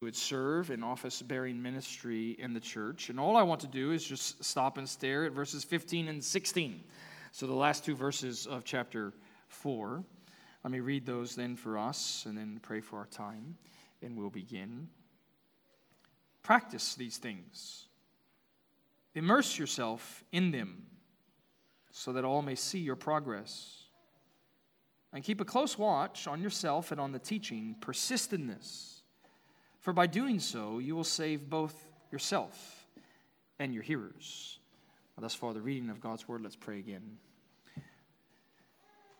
would 0.00 0.16
serve 0.16 0.70
in 0.70 0.82
office 0.82 1.20
bearing 1.20 1.60
ministry 1.60 2.36
in 2.38 2.54
the 2.54 2.60
church. 2.60 3.10
And 3.10 3.20
all 3.20 3.36
I 3.36 3.42
want 3.42 3.60
to 3.60 3.66
do 3.66 3.92
is 3.92 4.02
just 4.02 4.42
stop 4.42 4.78
and 4.78 4.88
stare 4.88 5.24
at 5.24 5.32
verses 5.32 5.62
15 5.62 6.08
and 6.08 6.24
16. 6.24 6.82
So, 7.32 7.46
the 7.46 7.54
last 7.54 7.84
two 7.84 7.94
verses 7.94 8.46
of 8.46 8.64
chapter 8.64 9.12
4. 9.48 10.02
Let 10.64 10.70
me 10.70 10.80
read 10.80 11.06
those 11.06 11.34
then 11.34 11.56
for 11.56 11.78
us 11.78 12.24
and 12.26 12.36
then 12.36 12.60
pray 12.62 12.80
for 12.80 12.98
our 12.98 13.06
time, 13.06 13.56
and 14.02 14.16
we'll 14.16 14.30
begin. 14.30 14.88
Practice 16.42 16.94
these 16.94 17.18
things, 17.18 17.86
immerse 19.14 19.58
yourself 19.58 20.24
in 20.32 20.50
them 20.50 20.86
so 21.92 22.12
that 22.12 22.24
all 22.24 22.42
may 22.42 22.54
see 22.54 22.78
your 22.78 22.96
progress. 22.96 23.84
And 25.12 25.24
keep 25.24 25.40
a 25.40 25.44
close 25.44 25.76
watch 25.76 26.28
on 26.28 26.40
yourself 26.40 26.92
and 26.92 27.00
on 27.00 27.10
the 27.10 27.18
teaching. 27.18 27.74
Persist 27.80 28.32
in 28.32 28.46
this, 28.46 28.99
for 29.80 29.92
by 29.92 30.06
doing 30.06 30.38
so, 30.40 30.78
you 30.78 30.94
will 30.94 31.04
save 31.04 31.48
both 31.48 31.74
yourself 32.12 32.86
and 33.58 33.74
your 33.74 33.82
hearers. 33.82 34.58
Thus 35.18 35.34
far, 35.34 35.52
the 35.52 35.60
reading 35.60 35.90
of 35.90 36.00
God's 36.00 36.26
word. 36.26 36.40
Let's 36.42 36.56
pray 36.56 36.78
again. 36.78 37.18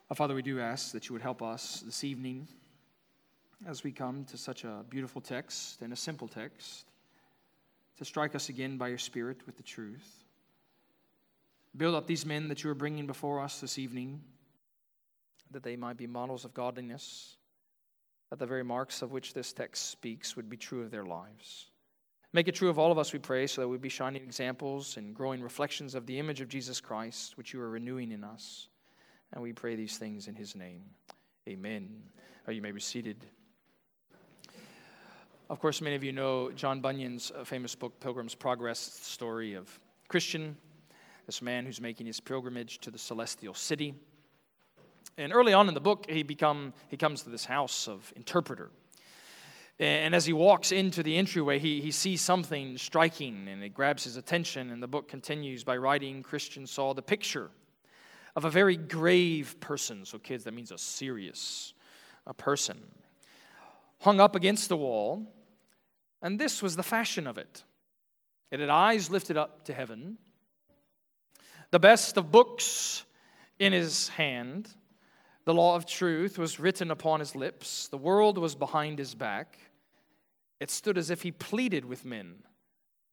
Our 0.09 0.17
Father, 0.17 0.35
we 0.35 0.41
do 0.41 0.59
ask 0.59 0.93
that 0.93 1.09
you 1.09 1.13
would 1.13 1.21
help 1.21 1.43
us 1.43 1.83
this 1.85 2.05
evening 2.05 2.49
as 3.67 3.85
we 3.85 3.93
come 3.93 4.25
to 4.25 4.39
such 4.39 4.65
a 4.65 4.83
beautiful 4.89 5.21
text 5.21 5.83
and 5.83 5.93
a 5.93 5.97
simple 5.97 6.27
text 6.27 6.87
to 7.99 8.05
strike 8.07 8.35
us 8.35 8.49
again 8.49 8.79
by 8.79 8.89
your 8.89 8.99
Spirit 8.99 9.45
with 9.45 9.59
the 9.59 9.63
truth. 9.63 10.25
Build 11.77 11.95
up 11.95 12.07
these 12.07 12.25
men 12.25 12.49
that 12.49 12.65
you 12.65 12.71
are 12.71 12.75
bringing 12.75 13.07
before 13.07 13.41
us 13.41 13.61
this 13.61 13.79
evening, 13.79 14.23
that 15.51 15.63
they 15.63 15.77
might 15.77 15.99
be 15.99 16.07
models 16.07 16.47
of 16.47 16.55
godliness, 16.55 17.37
that 18.31 18.39
the 18.39 18.47
very 18.47 18.65
marks 18.65 19.03
of 19.03 19.13
which 19.13 19.35
this 19.35 19.53
text 19.53 19.91
speaks 19.91 20.37
would 20.37 20.49
be 20.49 20.57
true 20.57 20.83
of 20.83 20.91
their 20.91 21.05
lives. 21.05 21.67
Make 22.33 22.47
it 22.47 22.55
true 22.55 22.69
of 22.69 22.79
all 22.79 22.93
of 22.93 22.99
us, 22.99 23.13
we 23.13 23.19
pray, 23.19 23.49
so 23.49 23.61
that 23.61 23.69
we 23.69 23.77
be 23.77 23.89
shining 23.89 24.23
examples 24.23 24.97
and 24.97 25.15
growing 25.15 25.43
reflections 25.43 25.97
of 25.97 26.07
the 26.07 26.17
image 26.19 26.41
of 26.41 26.49
Jesus 26.49 26.81
Christ, 26.81 27.37
which 27.37 27.53
you 27.53 27.61
are 27.61 27.69
renewing 27.69 28.13
in 28.13 28.23
us. 28.23 28.69
And 29.33 29.43
we 29.43 29.53
pray 29.53 29.75
these 29.75 29.99
things 29.99 30.29
in 30.29 30.37
his 30.37 30.55
name. 30.55 30.83
Amen. 31.49 32.03
Oh, 32.47 32.53
you 32.53 32.63
may 32.63 32.71
be 32.71 32.81
seated. 32.81 33.27
Of 35.49 35.59
course, 35.59 35.81
many 35.81 35.97
of 35.97 36.05
you 36.05 36.13
know 36.13 36.53
John 36.53 36.81
Bunyan's 36.81 37.33
uh, 37.37 37.43
famous 37.43 37.75
book, 37.75 37.99
Pilgrim's 37.99 38.37
Progress, 38.37 38.79
story 38.79 39.55
of 39.55 39.69
Christian, 40.07 40.57
this 41.27 41.43
man 41.43 41.67
who's 41.67 41.81
making 41.81 42.07
his 42.07 42.21
pilgrimage 42.21 42.79
to 42.81 42.93
the 42.93 42.99
celestial 42.99 43.55
city. 43.55 43.95
And 45.21 45.35
early 45.35 45.53
on 45.53 45.69
in 45.69 45.75
the 45.75 45.81
book, 45.81 46.07
he, 46.09 46.23
become, 46.23 46.73
he 46.89 46.97
comes 46.97 47.23
to 47.23 47.29
this 47.29 47.45
house 47.45 47.87
of 47.87 48.11
interpreter. 48.17 48.71
And 49.79 50.15
as 50.15 50.25
he 50.25 50.33
walks 50.33 50.73
into 50.73 51.03
the 51.03 51.19
entryway, 51.19 51.59
he, 51.59 51.83
he 51.83 51.91
sees 51.91 52.23
something 52.23 52.79
striking 52.79 53.47
and 53.47 53.63
it 53.63 53.75
grabs 53.75 54.05
his 54.05 54.17
attention. 54.17 54.71
And 54.71 54.83
the 54.83 54.89
book 54.89 55.09
continues 55.09 55.63
by 55.63 55.77
writing 55.77 56.23
Christian 56.23 56.67
saw 56.67 56.95
the 56.95 57.03
picture 57.03 57.51
of 58.35 58.47
a 58.47 58.51
very 58.51 58.79
grave 58.79 59.57
person. 59.61 60.07
So, 60.07 60.19
kids, 60.19 60.45
that 60.45 60.55
means 60.55 60.73
a 60.73 60.79
serious 60.79 61.75
a 62.27 62.33
person. 62.33 62.79
Hung 64.01 64.21
up 64.21 64.35
against 64.35 64.71
the 64.71 64.77
wall, 64.77 65.27
and 66.23 66.39
this 66.39 66.63
was 66.63 66.77
the 66.77 66.83
fashion 66.83 67.27
of 67.27 67.37
it. 67.37 67.63
It 68.51 68.61
had 68.61 68.71
eyes 68.71 69.11
lifted 69.11 69.37
up 69.37 69.67
to 69.67 69.75
heaven, 69.75 70.17
the 71.71 71.79
best 71.79 72.17
of 72.17 72.33
books 72.33 73.05
in 73.59 73.75
his 73.75 74.09
hand, 74.09 74.71
the 75.51 75.55
law 75.55 75.75
of 75.75 75.85
truth 75.85 76.39
was 76.39 76.61
written 76.61 76.93
upon 76.93 77.19
his 77.19 77.35
lips, 77.35 77.89
the 77.89 77.99
world 77.99 78.39
was 78.39 78.55
behind 78.55 79.01
his 79.01 79.17
back. 79.17 79.59
It 80.61 80.71
stood 80.71 80.97
as 80.97 81.11
if 81.11 81.23
he 81.23 81.33
pleaded 81.33 81.85
with 81.85 82.05
men, 82.05 82.35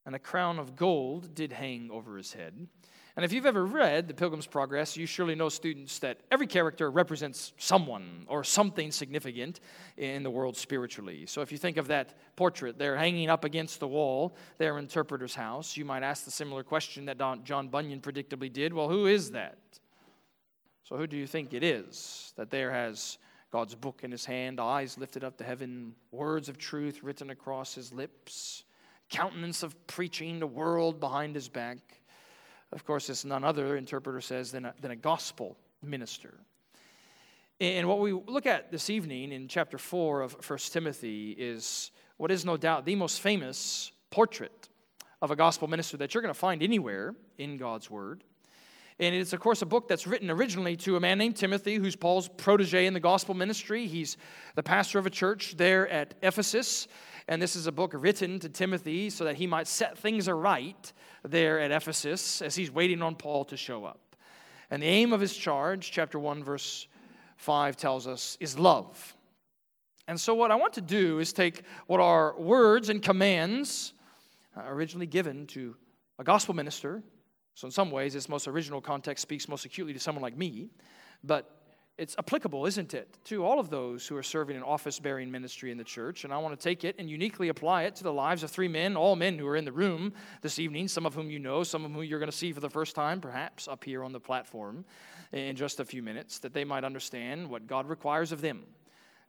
and 0.06 0.14
a 0.14 0.20
crown 0.20 0.60
of 0.60 0.76
gold 0.76 1.34
did 1.34 1.52
hang 1.52 1.90
over 1.90 2.16
his 2.16 2.34
head. 2.34 2.68
And 3.16 3.26
if 3.26 3.34
you've 3.34 3.48
ever 3.48 3.66
read 3.66 4.08
The 4.08 4.14
Pilgrim's 4.14 4.46
Progress, 4.46 4.96
you 4.96 5.08
surely 5.08 5.34
know, 5.34 5.50
students, 5.50 5.98
that 5.98 6.20
every 6.32 6.46
character 6.46 6.92
represents 6.92 7.54
someone 7.58 8.28
or 8.28 8.44
something 8.44 8.92
significant 8.92 9.60
in 9.98 10.22
the 10.22 10.30
world 10.30 10.56
spiritually. 10.56 11.26
So 11.26 11.42
if 11.42 11.52
you 11.52 11.58
think 11.58 11.78
of 11.78 11.88
that 11.88 12.14
portrait 12.36 12.78
there 12.78 12.96
hanging 12.96 13.32
up 13.32 13.46
against 13.46 13.80
the 13.80 13.88
wall 13.88 14.36
there 14.60 14.78
in 14.78 14.84
Interpreter's 14.84 15.34
house, 15.34 15.76
you 15.76 15.86
might 15.86 16.04
ask 16.04 16.24
the 16.24 16.30
similar 16.30 16.62
question 16.62 17.06
that 17.06 17.18
John 17.44 17.70
Bunyan 17.70 18.00
predictably 18.00 18.54
did 18.54 18.76
well, 18.76 18.90
who 18.90 19.08
is 19.08 19.32
that? 19.32 19.58
So 20.88 20.96
who 20.96 21.06
do 21.06 21.18
you 21.18 21.28
think 21.28 21.54
it 21.54 21.66
is 21.66 22.32
that 22.38 22.50
there 22.50 22.72
has 22.72 23.18
God's 23.52 23.76
book 23.76 24.02
in 24.04 24.12
his 24.12 24.24
hand, 24.24 24.58
eyes 24.58 24.98
lifted 24.98 25.22
up 25.22 25.36
to 25.38 25.44
heaven, 25.44 25.94
words 26.12 26.48
of 26.48 26.58
truth 26.58 27.04
written 27.04 27.30
across 27.30 27.76
his 27.76 27.92
lips, 27.92 28.64
countenance 29.10 29.64
of 29.64 29.76
preaching, 29.88 30.40
the 30.40 30.48
world 30.48 31.02
behind 31.02 31.36
his 31.36 31.50
back? 31.50 31.78
Of 32.72 32.86
course, 32.86 33.10
it's 33.10 33.26
none 33.26 33.44
other, 33.44 33.76
interpreter 33.76 34.22
says, 34.22 34.54
than 34.54 34.64
a, 34.64 34.74
than 34.80 34.92
a 34.92 34.96
gospel 34.96 35.58
minister. 35.84 36.34
And 37.60 37.86
what 37.90 38.00
we 38.00 38.14
look 38.14 38.46
at 38.46 38.72
this 38.72 38.90
evening 38.90 39.34
in 39.34 39.50
chapter 39.50 39.78
4 39.78 40.22
of 40.22 40.50
1 40.50 40.60
Timothy 40.72 41.32
is 41.32 41.92
what 42.16 42.32
is 42.32 42.46
no 42.46 42.56
doubt 42.56 42.86
the 42.86 42.96
most 42.96 43.20
famous 43.20 43.92
portrait 44.10 44.70
of 45.22 45.32
a 45.32 45.36
gospel 45.36 45.68
minister 45.68 45.98
that 45.98 46.14
you're 46.14 46.22
going 46.22 46.34
to 46.34 46.40
find 46.40 46.64
anywhere 46.64 47.14
in 47.38 47.58
God's 47.58 47.92
Word. 47.92 48.24
And 49.00 49.14
it's, 49.14 49.32
of 49.32 49.40
course, 49.40 49.62
a 49.62 49.66
book 49.66 49.88
that's 49.88 50.08
written 50.08 50.32
originally 50.32 50.76
to 50.78 50.96
a 50.96 51.00
man 51.00 51.20
named 51.20 51.36
Timothy, 51.36 51.76
who's 51.76 51.96
Paul's 51.96 52.28
protege 52.28 52.88
in 52.88 52.94
the 52.94 53.00
gospel 53.00 53.36
ministry. 53.36 53.86
He's 53.86 54.18
the 54.56 54.64
pastor 54.64 54.98
of 54.98 55.06
a 55.06 55.12
church 55.12 55.56
there 55.56 55.88
at 55.90 56.16
Ephesus. 56.24 56.88
And 57.28 57.40
this 57.40 57.56
is 57.56 57.68
a 57.68 57.72
book 57.72 57.92
written 57.94 58.40
to 58.40 58.50
Timothy 58.50 59.12
so 59.12 59.26
that 59.26 59.36
he 59.36 59.46
might 59.46 59.68
set 59.68 59.98
things 59.98 60.28
aright 60.28 60.94
there 61.24 61.60
at 61.60 61.72
Ephesus 61.72 62.42
as 62.42 62.56
he's 62.56 62.72
waiting 62.72 63.04
on 63.04 63.16
Paul 63.16 63.46
to 63.46 63.58
show 63.58 63.86
up. 63.86 64.16
And 64.72 64.82
the 64.82 64.88
aim 64.88 65.14
of 65.14 65.22
his 65.22 65.36
charge, 65.36 65.92
chapter 65.92 66.18
1, 66.18 66.44
verse 66.44 66.88
5 67.38 67.78
tells 67.78 68.08
us, 68.08 68.38
is 68.40 68.58
love. 68.58 69.16
And 70.08 70.20
so, 70.20 70.34
what 70.34 70.52
I 70.52 70.56
want 70.56 70.74
to 70.74 70.82
do 70.82 71.20
is 71.20 71.34
take 71.34 71.64
what 71.86 72.00
are 72.00 72.38
words 72.40 72.90
and 72.90 73.02
commands 73.02 73.94
uh, 74.56 74.64
originally 74.68 75.06
given 75.06 75.46
to 75.48 75.76
a 76.18 76.24
gospel 76.24 76.56
minister. 76.56 77.04
So, 77.58 77.66
in 77.66 77.72
some 77.72 77.90
ways, 77.90 78.14
its 78.14 78.30
most 78.30 78.48
original 78.48 78.82
context 78.82 79.24
speaks 79.24 79.48
most 79.48 79.66
acutely 79.66 79.92
to 79.92 80.00
someone 80.00 80.22
like 80.22 80.38
me. 80.38 80.70
But 81.24 81.50
it's 81.98 82.16
applicable, 82.20 82.68
isn't 82.68 82.94
it, 82.94 83.18
to 83.24 83.44
all 83.44 83.60
of 83.60 83.72
those 83.72 84.06
who 84.06 84.16
are 84.16 84.22
serving 84.22 84.56
an 84.56 84.62
office 84.62 85.00
bearing 85.00 85.32
ministry 85.32 85.72
in 85.72 85.78
the 85.80 85.84
church. 85.84 86.24
And 86.24 86.32
I 86.32 86.38
want 86.38 86.56
to 86.56 86.64
take 86.64 86.84
it 86.84 86.98
and 87.00 87.10
uniquely 87.10 87.48
apply 87.48 87.86
it 87.86 87.96
to 87.96 88.04
the 88.04 88.14
lives 88.14 88.44
of 88.44 88.52
three 88.52 88.68
men, 88.68 88.96
all 88.96 89.16
men 89.16 89.40
who 89.40 89.48
are 89.48 89.56
in 89.56 89.66
the 89.66 89.72
room 89.72 90.14
this 90.44 90.60
evening, 90.60 90.88
some 90.88 91.08
of 91.08 91.16
whom 91.16 91.32
you 91.32 91.40
know, 91.40 91.64
some 91.64 91.84
of 91.84 91.92
whom 91.92 92.04
you're 92.04 92.20
going 92.20 92.30
to 92.30 92.38
see 92.38 92.54
for 92.54 92.60
the 92.60 92.70
first 92.70 92.94
time, 92.94 93.20
perhaps 93.20 93.68
up 93.68 93.84
here 93.84 94.04
on 94.04 94.12
the 94.12 94.20
platform 94.20 94.86
in 95.32 95.56
just 95.56 95.80
a 95.80 95.86
few 95.86 96.04
minutes, 96.04 96.38
that 96.38 96.54
they 96.54 96.64
might 96.64 96.84
understand 96.84 97.50
what 97.50 97.66
God 97.66 97.90
requires 97.90 98.32
of 98.32 98.40
them 98.40 98.66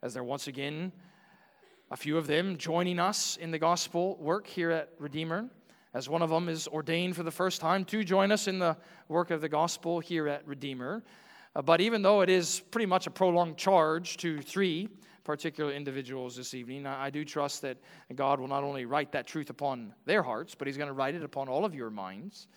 as 0.03 0.13
they're 0.13 0.23
once 0.23 0.45
again, 0.45 0.91
a 1.89 1.97
few 1.97 2.15
of 2.15 2.27
them 2.27 2.57
joining 2.57 2.99
us 2.99 3.37
in 3.37 3.49
the 3.49 3.57
gospel 3.57 4.17
work 4.17 4.45
here 4.45 4.69
at 4.69 4.89
Redeemer 4.99 5.49
as 5.93 6.07
one 6.07 6.21
of 6.21 6.29
them 6.29 6.49
is 6.49 6.67
ordained 6.67 7.15
for 7.15 7.23
the 7.23 7.31
first 7.31 7.61
time 7.61 7.83
to 7.85 8.03
join 8.03 8.31
us 8.31 8.47
in 8.47 8.59
the 8.59 8.77
work 9.07 9.31
of 9.31 9.41
the 9.41 9.49
gospel 9.49 9.99
here 9.99 10.27
at 10.27 10.47
Redeemer. 10.47 11.03
Uh, 11.55 11.61
but 11.61 11.81
even 11.81 12.01
though 12.01 12.21
it 12.21 12.29
is 12.29 12.59
pretty 12.71 12.85
much 12.85 13.07
a 13.07 13.11
prolonged 13.11 13.57
charge 13.57 14.17
to 14.17 14.41
three 14.41 14.87
particular 15.23 15.71
individuals 15.71 16.35
this 16.35 16.53
evening, 16.53 16.85
I, 16.85 17.05
I 17.05 17.09
do 17.09 17.25
trust 17.25 17.61
that 17.63 17.77
God 18.15 18.39
will 18.39 18.47
not 18.47 18.63
only 18.63 18.85
write 18.85 19.11
that 19.13 19.25
truth 19.25 19.49
upon 19.49 19.93
their 20.05 20.21
hearts, 20.21 20.53
but 20.55 20.67
He's 20.67 20.77
going 20.77 20.87
to 20.87 20.93
write 20.93 21.15
it 21.15 21.23
upon 21.23 21.49
all 21.49 21.65
of 21.65 21.73
your 21.73 21.89
minds. 21.89 22.47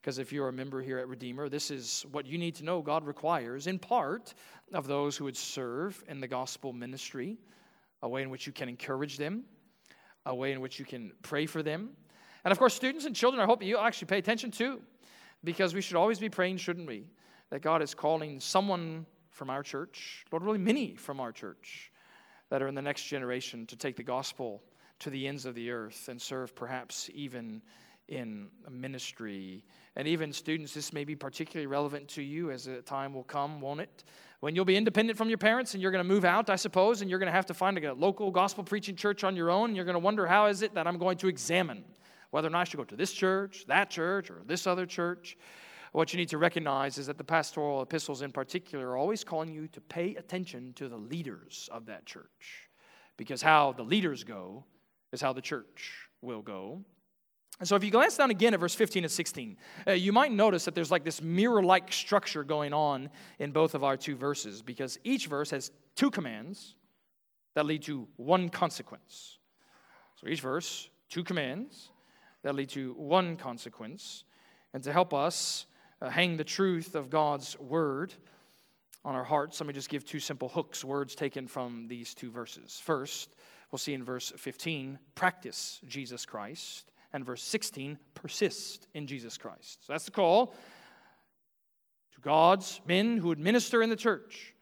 Because 0.00 0.18
if 0.18 0.32
you're 0.32 0.48
a 0.48 0.52
member 0.52 0.82
here 0.82 0.98
at 0.98 1.08
Redeemer, 1.08 1.48
this 1.48 1.70
is 1.70 2.04
what 2.10 2.26
you 2.26 2.36
need 2.36 2.56
to 2.56 2.64
know 2.64 2.82
God 2.82 3.06
requires, 3.06 3.68
in 3.68 3.78
part, 3.78 4.34
of 4.74 4.86
those 4.86 5.16
who 5.16 5.24
would 5.24 5.36
serve 5.36 6.02
in 6.08 6.20
the 6.20 6.26
gospel 6.26 6.72
ministry, 6.72 7.38
a 8.02 8.08
way 8.08 8.22
in 8.22 8.28
which 8.28 8.46
you 8.46 8.52
can 8.52 8.68
encourage 8.68 9.16
them, 9.16 9.44
a 10.26 10.34
way 10.34 10.50
in 10.52 10.60
which 10.60 10.78
you 10.78 10.84
can 10.84 11.12
pray 11.22 11.46
for 11.46 11.62
them. 11.62 11.90
And 12.44 12.52
of 12.52 12.58
course, 12.58 12.74
students 12.74 13.04
and 13.04 13.14
children, 13.14 13.40
I 13.40 13.46
hope 13.46 13.62
you 13.62 13.78
actually 13.78 14.06
pay 14.06 14.18
attention 14.18 14.50
too, 14.50 14.80
because 15.44 15.74
we 15.74 15.80
should 15.80 15.96
always 15.96 16.18
be 16.18 16.28
praying, 16.28 16.58
shouldn't 16.58 16.86
we? 16.86 17.06
that 17.52 17.60
God 17.60 17.82
is 17.82 17.92
calling 17.92 18.40
someone 18.40 19.04
from 19.28 19.50
our 19.50 19.62
church, 19.62 20.24
Lord, 20.32 20.42
really 20.42 20.56
many 20.56 20.94
from 20.94 21.20
our 21.20 21.32
church, 21.32 21.92
that 22.48 22.62
are 22.62 22.66
in 22.66 22.74
the 22.74 22.80
next 22.80 23.04
generation 23.04 23.66
to 23.66 23.76
take 23.76 23.94
the 23.94 24.02
gospel 24.02 24.62
to 25.00 25.10
the 25.10 25.28
ends 25.28 25.44
of 25.44 25.54
the 25.54 25.70
earth 25.70 26.08
and 26.08 26.20
serve 26.20 26.54
perhaps 26.54 27.10
even 27.12 27.60
in 28.08 28.48
ministry. 28.70 29.62
And 29.96 30.08
even 30.08 30.32
students, 30.32 30.72
this 30.72 30.94
may 30.94 31.04
be 31.04 31.14
particularly 31.14 31.66
relevant 31.66 32.08
to 32.08 32.22
you 32.22 32.50
as 32.50 32.68
a 32.68 32.80
time 32.80 33.12
will 33.12 33.22
come, 33.22 33.60
won't 33.60 33.82
it? 33.82 34.04
When 34.40 34.56
you'll 34.56 34.64
be 34.64 34.76
independent 34.76 35.18
from 35.18 35.28
your 35.28 35.36
parents 35.36 35.74
and 35.74 35.82
you're 35.82 35.92
going 35.92 36.02
to 36.02 36.08
move 36.08 36.24
out, 36.24 36.48
I 36.48 36.56
suppose, 36.56 37.02
and 37.02 37.10
you're 37.10 37.18
going 37.18 37.30
to 37.30 37.36
have 37.36 37.46
to 37.46 37.54
find 37.54 37.76
a 37.76 37.92
local 37.92 38.30
gospel 38.30 38.64
preaching 38.64 38.96
church 38.96 39.24
on 39.24 39.36
your 39.36 39.50
own. 39.50 39.70
And 39.70 39.76
you're 39.76 39.84
going 39.84 39.92
to 39.92 39.98
wonder, 39.98 40.26
how 40.26 40.46
is 40.46 40.62
it 40.62 40.72
that 40.74 40.86
I'm 40.86 40.96
going 40.96 41.18
to 41.18 41.28
examine 41.28 41.84
whether 42.32 42.48
or 42.48 42.50
not 42.50 42.62
I 42.62 42.64
should 42.64 42.78
go 42.78 42.84
to 42.84 42.96
this 42.96 43.12
church, 43.12 43.66
that 43.68 43.90
church, 43.90 44.30
or 44.30 44.42
this 44.46 44.66
other 44.66 44.86
church? 44.86 45.36
What 45.92 46.14
you 46.14 46.18
need 46.18 46.30
to 46.30 46.38
recognize 46.38 46.96
is 46.96 47.06
that 47.06 47.18
the 47.18 47.24
pastoral 47.24 47.82
epistles, 47.82 48.22
in 48.22 48.32
particular, 48.32 48.88
are 48.88 48.96
always 48.96 49.22
calling 49.22 49.52
you 49.52 49.68
to 49.68 49.80
pay 49.82 50.14
attention 50.16 50.72
to 50.76 50.88
the 50.88 50.96
leaders 50.96 51.68
of 51.70 51.86
that 51.86 52.06
church. 52.06 52.68
Because 53.18 53.42
how 53.42 53.72
the 53.72 53.82
leaders 53.82 54.24
go 54.24 54.64
is 55.12 55.20
how 55.20 55.34
the 55.34 55.42
church 55.42 56.08
will 56.22 56.40
go. 56.40 56.82
And 57.60 57.68
so 57.68 57.76
if 57.76 57.84
you 57.84 57.90
glance 57.90 58.16
down 58.16 58.30
again 58.30 58.54
at 58.54 58.60
verse 58.60 58.74
15 58.74 59.04
and 59.04 59.12
16, 59.12 59.56
uh, 59.86 59.92
you 59.92 60.10
might 60.10 60.32
notice 60.32 60.64
that 60.64 60.74
there's 60.74 60.90
like 60.90 61.04
this 61.04 61.20
mirror 61.20 61.62
like 61.62 61.92
structure 61.92 62.42
going 62.42 62.72
on 62.72 63.10
in 63.38 63.52
both 63.52 63.74
of 63.74 63.84
our 63.84 63.98
two 63.98 64.16
verses 64.16 64.62
because 64.62 64.98
each 65.04 65.26
verse 65.26 65.50
has 65.50 65.70
two 65.94 66.10
commands 66.10 66.76
that 67.54 67.66
lead 67.66 67.82
to 67.82 68.08
one 68.16 68.48
consequence. 68.48 69.38
So 70.16 70.28
each 70.28 70.40
verse, 70.40 70.88
two 71.10 71.22
commands 71.22 71.91
that 72.42 72.54
lead 72.54 72.68
to 72.70 72.92
one 72.94 73.36
consequence. 73.36 74.24
And 74.74 74.82
to 74.84 74.92
help 74.92 75.12
us 75.12 75.66
uh, 76.00 76.10
hang 76.10 76.36
the 76.36 76.44
truth 76.44 76.94
of 76.94 77.10
God's 77.10 77.58
word 77.58 78.14
on 79.04 79.14
our 79.14 79.24
hearts, 79.24 79.60
let 79.60 79.66
me 79.66 79.72
just 79.72 79.88
give 79.88 80.04
two 80.04 80.20
simple 80.20 80.48
hooks, 80.48 80.84
words 80.84 81.14
taken 81.14 81.46
from 81.46 81.88
these 81.88 82.14
two 82.14 82.30
verses. 82.30 82.80
First, 82.82 83.34
we'll 83.70 83.78
see 83.78 83.94
in 83.94 84.04
verse 84.04 84.32
15, 84.36 84.98
practice 85.14 85.80
Jesus 85.86 86.24
Christ. 86.24 86.90
And 87.12 87.26
verse 87.26 87.42
16, 87.42 87.98
persist 88.14 88.86
in 88.94 89.06
Jesus 89.06 89.36
Christ. 89.36 89.84
So 89.86 89.92
that's 89.92 90.06
the 90.06 90.12
call 90.12 90.54
to 92.14 92.20
God's 92.22 92.80
men 92.86 93.18
who 93.18 93.32
administer 93.32 93.82
in 93.82 93.90
the 93.90 93.96
church. 93.96 94.54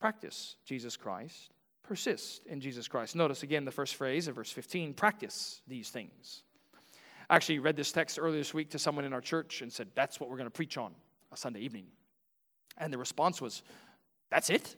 Practice 0.00 0.56
Jesus 0.64 0.96
Christ. 0.96 1.52
Persist 1.82 2.46
in 2.46 2.60
Jesus 2.60 2.88
Christ. 2.88 3.16
Notice 3.16 3.42
again 3.42 3.64
the 3.64 3.70
first 3.70 3.96
phrase 3.96 4.28
of 4.28 4.36
verse 4.36 4.50
15 4.50 4.94
practice 4.94 5.60
these 5.66 5.90
things. 5.90 6.42
Actually 7.32 7.60
read 7.60 7.76
this 7.76 7.90
text 7.92 8.18
earlier 8.20 8.38
this 8.38 8.52
week 8.52 8.68
to 8.68 8.78
someone 8.78 9.06
in 9.06 9.14
our 9.14 9.20
church 9.22 9.62
and 9.62 9.72
said, 9.72 9.88
That's 9.94 10.20
what 10.20 10.28
we're 10.28 10.36
going 10.36 10.46
to 10.46 10.50
preach 10.50 10.76
on 10.76 10.92
a 11.32 11.36
Sunday 11.36 11.60
evening. 11.60 11.86
And 12.76 12.92
the 12.92 12.98
response 12.98 13.40
was, 13.40 13.62
That's 14.30 14.50
it? 14.50 14.76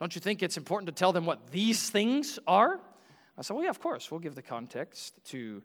Don't 0.00 0.14
you 0.14 0.22
think 0.22 0.42
it's 0.42 0.56
important 0.56 0.86
to 0.86 0.94
tell 0.98 1.12
them 1.12 1.26
what 1.26 1.50
these 1.50 1.90
things 1.90 2.38
are? 2.46 2.80
I 3.36 3.42
said, 3.42 3.52
Well, 3.52 3.62
yeah, 3.62 3.68
of 3.68 3.78
course. 3.78 4.10
We'll 4.10 4.20
give 4.20 4.34
the 4.34 4.40
context 4.40 5.22
to 5.26 5.62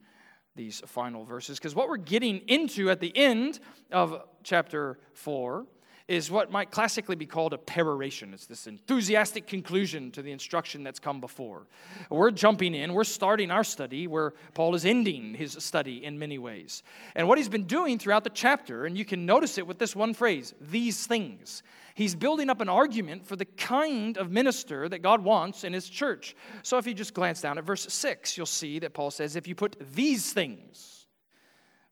these 0.58 0.82
final 0.86 1.24
verses 1.24 1.58
because 1.58 1.74
what 1.74 1.88
we're 1.88 1.96
getting 1.96 2.40
into 2.50 2.90
at 2.90 3.00
the 3.00 3.16
end 3.16 3.62
of 3.90 4.22
chapter 4.44 5.00
4 5.14 5.66
is 6.08 6.32
what 6.32 6.52
might 6.52 6.72
classically 6.72 7.16
be 7.16 7.26
called 7.26 7.54
a 7.54 7.58
peroration. 7.58 8.34
It's 8.34 8.46
this 8.46 8.66
enthusiastic 8.66 9.46
conclusion 9.46 10.10
to 10.12 10.22
the 10.22 10.32
instruction 10.32 10.84
that's 10.84 11.00
come 11.00 11.20
before. 11.20 11.68
We're 12.10 12.32
jumping 12.32 12.76
in, 12.76 12.94
we're 12.94 13.04
starting 13.04 13.52
our 13.52 13.64
study 13.64 14.08
where 14.08 14.34
Paul 14.54 14.74
is 14.76 14.86
ending 14.86 15.34
his 15.34 15.58
study 15.60 16.06
in 16.06 16.18
many 16.18 16.38
ways. 16.38 16.84
And 17.16 17.28
what 17.28 17.38
he's 17.38 17.50
been 17.50 17.66
doing 17.66 18.00
throughout 18.00 18.24
the 18.24 18.30
chapter, 18.30 18.86
and 18.86 18.98
you 18.98 19.04
can 19.04 19.26
notice 19.26 19.58
it 19.58 19.68
with 19.68 19.80
this 19.80 19.96
one 19.96 20.14
phrase 20.14 20.54
these 20.62 21.06
things. 21.06 21.62
He's 21.94 22.16
building 22.16 22.50
up 22.50 22.62
an 22.62 22.70
argument 22.70 23.26
for 23.26 23.36
the 23.36 23.46
kind 23.46 24.18
of 24.18 24.32
minister 24.32 24.88
that 24.88 25.00
God 25.00 25.24
wants 25.24 25.64
in 25.64 25.74
his 25.74 25.90
church. 25.90 26.36
So 26.62 26.78
if 26.78 26.88
you 26.88 26.94
just 26.94 27.14
glance 27.16 27.42
down 27.42 27.58
at 27.58 27.64
verse 27.64 27.92
6, 27.92 28.38
you'll 28.38 28.46
see 28.46 28.80
that 28.80 28.94
Paul 28.94 29.12
says, 29.12 29.36
If 29.36 29.48
you 29.48 29.56
put 29.56 29.76
these 29.96 30.32
things 30.32 31.08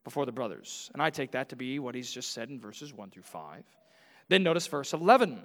before 0.04 0.24
the 0.24 0.32
brothers, 0.32 0.90
and 0.94 1.02
I 1.02 1.10
take 1.10 1.32
that 1.32 1.48
to 1.48 1.56
be 1.56 1.80
what 1.80 1.96
he's 1.96 2.10
just 2.10 2.32
said 2.32 2.48
in 2.48 2.60
verses 2.60 2.94
1 2.94 3.10
through 3.10 3.24
5. 3.24 3.64
Then 4.28 4.42
notice 4.42 4.66
verse 4.66 4.92
11 4.92 5.40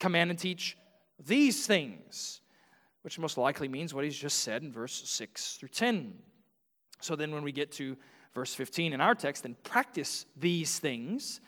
command 0.00 0.30
and 0.30 0.38
teach 0.38 0.76
these 1.24 1.66
things, 1.66 2.40
which 3.02 3.18
most 3.18 3.38
likely 3.38 3.68
means 3.68 3.94
what 3.94 4.04
he's 4.04 4.18
just 4.18 4.40
said 4.40 4.62
in 4.62 4.72
verse 4.72 5.02
6 5.08 5.56
through 5.56 5.68
10. 5.68 6.14
So 7.00 7.16
then, 7.16 7.32
when 7.32 7.42
we 7.42 7.52
get 7.52 7.72
to 7.72 7.96
verse 8.34 8.54
15 8.54 8.92
in 8.92 9.00
our 9.00 9.14
text, 9.14 9.42
then 9.42 9.56
practice 9.62 10.26
these 10.36 10.78
things. 10.78 11.40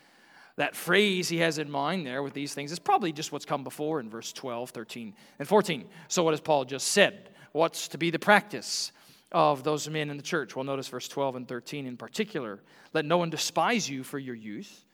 That 0.57 0.75
phrase 0.75 1.29
he 1.29 1.39
has 1.39 1.59
in 1.59 1.71
mind 1.71 2.07
there 2.07 2.23
with 2.23 2.33
these 2.33 2.55
things 2.55 2.73
is 2.73 2.79
probably 2.79 3.13
just 3.13 3.31
what's 3.31 3.45
come 3.45 3.63
before 3.63 4.01
in 4.01 4.09
verse 4.09 4.33
12, 4.33 4.71
13, 4.71 5.15
and 5.39 5.47
14. 5.49 5.87
So, 6.09 6.23
what 6.23 6.33
has 6.33 6.41
Paul 6.41 6.65
just 6.65 6.89
said? 6.89 7.31
What's 7.53 7.89
to 7.89 7.99
be 7.99 8.11
the 8.11 8.19
practice 8.19 8.93
of 9.33 9.65
those 9.65 9.89
men 9.89 10.09
in 10.11 10.17
the 10.17 10.23
church? 10.23 10.57
Well, 10.57 10.65
notice 10.65 10.89
verse 10.89 11.09
12 11.09 11.37
and 11.37 11.49
13 11.49 11.87
in 11.87 11.97
particular. 11.97 12.61
Let 12.95 13.05
no 13.05 13.19
one 13.19 13.31
despise 13.31 13.89
you 13.89 14.03
for 14.03 14.19
your 14.19 14.35
youth 14.35 14.86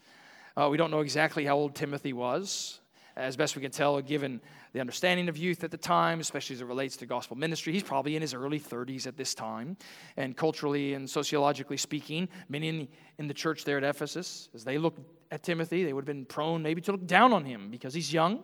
uh, 0.57 0.69
we 0.71 0.77
don't 0.77 0.91
know 0.91 1.01
exactly 1.01 1.45
how 1.45 1.57
old 1.57 1.75
Timothy 1.75 2.13
was. 2.13 2.81
As 3.15 3.37
best 3.37 3.57
we 3.57 3.63
can 3.63 3.71
tell, 3.71 4.01
given 4.01 4.41
the 4.73 4.81
understanding 4.81 5.29
of 5.29 5.37
youth 5.37 5.65
at 5.65 5.71
the 5.71 5.77
time, 5.77 6.21
especially 6.21 6.55
as 6.55 6.63
it 6.63 6.67
relates 6.67 6.97
to 6.97 7.07
gospel 7.07 7.37
ministry, 7.37 7.73
he's 7.73 7.83
probably 7.83 8.17
in 8.17 8.23
his 8.23 8.33
early 8.33 8.59
30s 8.59 9.07
at 9.07 9.19
this 9.19 9.35
time. 9.35 9.77
And 10.17 10.35
culturally 10.35 10.95
and 10.95 11.09
sociologically 11.09 11.77
speaking, 11.77 12.29
many 12.49 12.69
in 12.69 12.79
the, 12.79 12.89
in 13.19 13.29
the 13.29 13.35
church 13.35 13.65
there 13.65 13.77
at 13.77 13.85
Ephesus, 13.85 14.49
as 14.55 14.65
they 14.65 14.79
looked 14.79 15.01
at 15.31 15.43
Timothy, 15.43 15.85
they 15.85 15.93
would 15.93 16.03
have 16.03 16.15
been 16.15 16.25
prone 16.25 16.63
maybe 16.63 16.81
to 16.83 16.93
look 16.93 17.07
down 17.07 17.35
on 17.35 17.45
him 17.45 17.71
because 17.71 17.93
he's 17.93 18.13
young. 18.13 18.43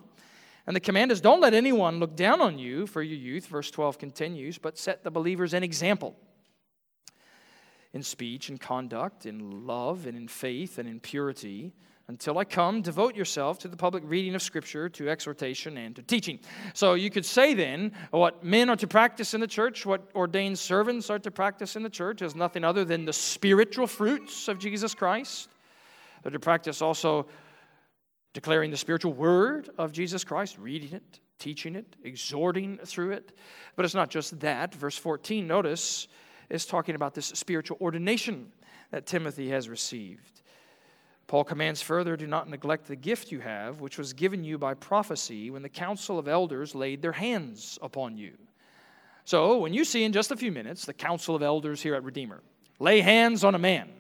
And 0.67 0.77
the 0.77 0.81
command 0.81 1.13
is 1.13 1.23
don't 1.23 1.41
let 1.41 1.55
anyone 1.55 1.99
look 1.99 2.15
down 2.15 2.43
on 2.43 2.59
you 2.59 2.87
for 2.87 3.03
your 3.03 3.17
youth, 3.17 3.47
verse 3.47 3.71
12 3.71 3.99
continues, 3.99 4.59
but 4.59 4.77
set 4.77 5.03
the 5.03 5.11
believers 5.11 5.55
an 5.55 5.63
example 5.63 6.15
in 7.95 8.03
speech 8.03 8.51
and 8.51 8.61
conduct, 8.61 9.25
in 9.25 9.67
love 9.67 10.07
and 10.07 10.17
in 10.17 10.29
faith 10.29 10.79
and 10.79 10.87
in 10.87 11.01
purity. 11.01 11.73
Until 12.09 12.39
I 12.39 12.45
come, 12.45 12.81
devote 12.81 13.15
yourself 13.15 13.59
to 13.59 13.69
the 13.69 13.77
public 13.77 14.03
reading 14.07 14.35
of 14.35 14.41
Scripture, 14.41 14.89
to 14.89 15.11
exhortation, 15.11 15.77
and 15.77 15.95
to 15.95 16.03
teaching. 16.03 16.41
So 16.73 16.95
you 16.95 17.11
could 17.11 17.27
say 17.27 17.53
then, 17.53 17.93
what 18.11 18.43
men 18.43 18.71
are 18.71 18.77
to 18.77 18.87
practice 18.87 19.35
in 19.35 19.43
the 19.43 19.47
church, 19.47 19.85
what 19.85 20.09
ordained 20.15 20.59
servants 20.59 21.11
are 21.11 21.19
to 21.19 21.31
practice 21.31 21.77
in 21.77 21.83
the 21.83 21.91
church, 21.91 22.23
is 22.23 22.35
nothing 22.35 22.65
other 22.65 22.83
than 22.83 23.05
the 23.05 23.13
spiritual 23.13 23.87
fruits 23.87 24.49
of 24.49 24.59
Jesus 24.59 24.95
Christ. 24.95 25.51
They're 26.23 26.33
to 26.33 26.41
practice 26.41 26.81
also 26.81 27.27
declaring 28.33 28.71
the 28.71 28.79
spiritual 28.79 29.13
word 29.13 29.69
of 29.77 29.93
Jesus 29.93 30.25
Christ, 30.25 30.57
reading 30.59 30.95
it, 30.95 31.21
teaching 31.39 31.77
it, 31.77 31.95
exhorting 32.05 32.79
through 32.87 33.11
it. 33.11 33.37
But 33.77 33.85
it's 33.85 33.95
not 33.95 34.09
just 34.09 34.41
that. 34.41 34.75
Verse 34.75 34.97
14, 34.97 35.47
notice, 35.47 36.09
is 36.49 36.65
talking 36.65 36.95
about 36.95 37.13
this 37.13 37.27
spiritual 37.27 37.77
ordination 37.83 38.51
that 38.93 39.05
Timothy 39.05 39.51
has 39.51 39.69
received. 39.69 40.41
Paul 41.29 41.45
commands 41.45 41.83
further 41.83 42.17
do 42.17 42.27
not 42.27 42.49
neglect 42.49 42.89
the 42.89 42.97
gift 42.97 43.31
you 43.31 43.41
have, 43.41 43.83
which 43.83 43.99
was 43.99 44.15
given 44.15 44.45
you 44.45 44.57
by 44.57 44.73
prophecy 44.73 45.51
when 45.51 45.63
the 45.63 45.69
council 45.69 46.19
of 46.19 46.27
elders 46.27 46.75
laid 46.75 47.03
their 47.03 47.13
hands 47.13 47.79
upon 47.83 48.17
you. 48.17 48.33
So, 49.27 49.59
when 49.59 49.75
you 49.75 49.85
see 49.85 50.05
in 50.05 50.15
just 50.15 50.31
a 50.31 50.37
few 50.37 50.51
minutes 50.51 50.87
the 50.87 50.95
council 50.95 51.37
of 51.37 51.43
elders 51.43 51.83
here 51.83 51.95
at 51.95 52.03
Redeemer 52.03 52.43
lay 52.81 53.03
hands 53.03 53.45
on 53.45 53.55
a 53.55 53.59
man, 53.59 53.91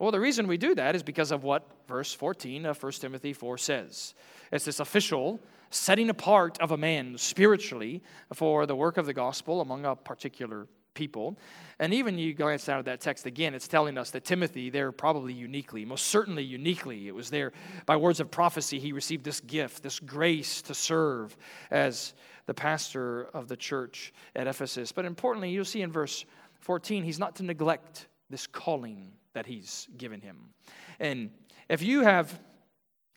well, 0.00 0.10
the 0.10 0.18
reason 0.18 0.48
we 0.48 0.58
do 0.58 0.74
that 0.74 0.96
is 0.96 1.04
because 1.04 1.30
of 1.30 1.44
what 1.44 1.64
verse 1.86 2.12
14 2.12 2.66
of 2.66 2.82
1 2.82 2.92
Timothy 2.92 3.32
4 3.32 3.56
says. 3.56 4.14
It's 4.50 4.64
this 4.64 4.80
official 4.80 5.38
setting 5.70 6.10
apart 6.10 6.60
of 6.60 6.72
a 6.72 6.76
man 6.76 7.16
spiritually 7.18 8.02
for 8.32 8.66
the 8.66 8.74
work 8.74 8.96
of 8.96 9.06
the 9.06 9.14
gospel 9.14 9.60
among 9.60 9.84
a 9.84 9.94
particular 9.94 10.66
people. 10.94 11.38
And 11.78 11.92
even 11.92 12.16
you 12.18 12.32
glance 12.34 12.64
down 12.64 12.78
at 12.78 12.84
that 12.86 13.00
text 13.00 13.26
again, 13.26 13.54
it's 13.54 13.68
telling 13.68 13.98
us 13.98 14.10
that 14.12 14.24
Timothy, 14.24 14.70
there 14.70 14.92
probably 14.92 15.32
uniquely, 15.32 15.84
most 15.84 16.06
certainly 16.06 16.42
uniquely, 16.42 17.08
it 17.08 17.14
was 17.14 17.30
there 17.30 17.52
by 17.84 17.96
words 17.96 18.20
of 18.20 18.30
prophecy, 18.30 18.78
he 18.78 18.92
received 18.92 19.24
this 19.24 19.40
gift, 19.40 19.82
this 19.82 20.00
grace 20.00 20.62
to 20.62 20.74
serve 20.74 21.36
as 21.70 22.14
the 22.46 22.54
pastor 22.54 23.24
of 23.34 23.48
the 23.48 23.56
church 23.56 24.12
at 24.36 24.46
Ephesus. 24.46 24.92
But 24.92 25.04
importantly, 25.04 25.50
you'll 25.50 25.64
see 25.64 25.82
in 25.82 25.90
verse 25.90 26.24
14, 26.60 27.02
he's 27.02 27.18
not 27.18 27.36
to 27.36 27.42
neglect 27.42 28.06
this 28.30 28.46
calling 28.46 29.12
that 29.34 29.46
he's 29.46 29.88
given 29.96 30.20
him. 30.20 30.36
And 31.00 31.30
if 31.68 31.82
you 31.82 32.00
have 32.02 32.40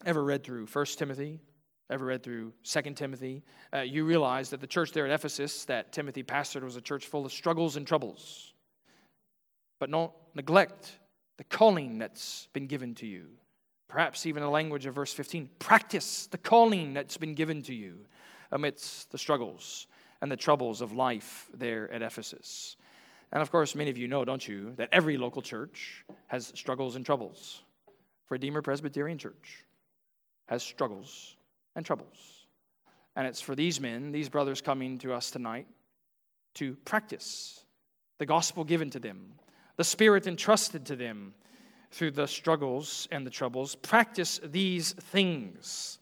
ever 0.06 0.24
read 0.24 0.44
through 0.44 0.68
1 0.68 0.86
Timothy, 0.98 1.40
ever 1.90 2.06
read 2.06 2.24
through 2.24 2.54
Second 2.64 2.96
Timothy, 2.96 3.44
uh, 3.74 3.80
you 3.80 4.06
realize 4.06 4.50
that 4.50 4.62
the 4.62 4.68
church 4.68 4.92
there 4.92 5.06
at 5.06 5.12
Ephesus 5.12 5.66
that 5.66 5.92
Timothy 5.92 6.24
pastored 6.24 6.64
was 6.64 6.76
a 6.76 6.82
church 6.82 7.06
full 7.06 7.26
of 7.26 7.32
struggles 7.32 7.78
and 7.78 7.88
troubles. 7.88 8.54
But 9.80 9.92
don't 9.92 10.12
neglect 10.34 11.00
the 11.38 11.44
calling 11.46 11.98
that's 11.98 12.48
been 12.54 12.68
given 12.68 12.96
to 12.96 13.08
you. 13.08 13.28
Perhaps 13.88 14.26
even 14.26 14.44
the 14.44 14.50
language 14.50 14.86
of 14.86 14.96
verse 14.96 15.14
15 15.14 15.50
practice 15.60 16.28
the 16.28 16.38
calling 16.38 16.94
that's 16.94 17.18
been 17.18 17.36
given 17.36 17.62
to 17.64 17.74
you 17.74 18.06
amidst 18.52 19.12
the 19.12 19.18
struggles 19.18 19.88
and 20.22 20.32
the 20.32 20.36
troubles 20.36 20.82
of 20.82 20.92
life 20.92 21.48
there 21.54 21.92
at 21.94 22.02
Ephesus. 22.02 22.76
And 23.32 23.42
of 23.42 23.52
course, 23.52 23.76
many 23.76 23.90
of 23.90 23.98
you 23.98 24.08
know, 24.08 24.26
don't 24.26 24.46
you, 24.46 24.74
that 24.76 24.90
every 24.92 25.18
local 25.18 25.42
church 25.42 26.04
has 26.28 26.52
struggles 26.56 26.96
and 26.96 27.06
troubles. 27.06 27.62
Redeemer 28.30 28.62
Presbyterian 28.62 29.18
Church 29.18 29.64
has 30.48 30.64
struggles 30.64 31.37
and 31.78 31.86
troubles. 31.86 32.48
And 33.16 33.26
it's 33.26 33.40
for 33.40 33.56
these 33.56 33.80
men, 33.80 34.12
these 34.12 34.28
brothers 34.28 34.60
coming 34.60 34.98
to 35.00 35.14
us 35.14 35.32
tonight, 35.32 35.68
to 36.56 36.76
practice 36.84 37.64
the 38.18 38.26
gospel 38.26 38.66
given 38.66 38.90
to 38.90 39.00
them, 39.00 39.34
the 39.78 39.84
Spirit 39.84 40.28
entrusted 40.28 40.86
to 40.88 40.96
them 40.96 41.36
through 41.92 42.12
the 42.12 42.28
struggles 42.28 43.08
and 43.12 43.26
the 43.26 43.32
troubles. 43.32 43.76
Practice 43.76 44.42
these 44.44 44.94
things 44.94 46.00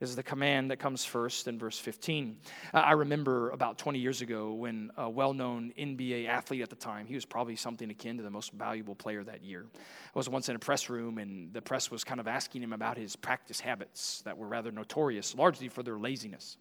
is 0.00 0.14
the 0.14 0.22
command 0.22 0.70
that 0.70 0.76
comes 0.76 1.04
first 1.04 1.48
in 1.48 1.58
verse 1.58 1.78
15. 1.78 2.36
Uh, 2.74 2.76
I 2.76 2.92
remember 2.92 3.50
about 3.50 3.78
20 3.78 3.98
years 3.98 4.20
ago 4.20 4.52
when 4.52 4.90
a 4.96 5.08
well 5.08 5.32
known 5.32 5.72
NBA 5.78 6.28
athlete 6.28 6.62
at 6.62 6.68
the 6.68 6.76
time, 6.76 7.06
he 7.06 7.14
was 7.14 7.24
probably 7.24 7.56
something 7.56 7.90
akin 7.90 8.18
to 8.18 8.22
the 8.22 8.30
most 8.30 8.52
valuable 8.52 8.94
player 8.94 9.24
that 9.24 9.42
year. 9.42 9.64
I 9.74 9.78
was 10.18 10.28
once 10.28 10.48
in 10.48 10.56
a 10.56 10.58
press 10.58 10.90
room, 10.90 11.16
and 11.18 11.52
the 11.52 11.62
press 11.62 11.90
was 11.90 12.04
kind 12.04 12.20
of 12.20 12.28
asking 12.28 12.62
him 12.62 12.74
about 12.74 12.98
his 12.98 13.16
practice 13.16 13.58
habits 13.58 14.20
that 14.26 14.36
were 14.36 14.46
rather 14.46 14.70
notorious, 14.70 15.34
largely 15.34 15.68
for 15.68 15.82
their 15.82 15.98
laziness. 15.98 16.58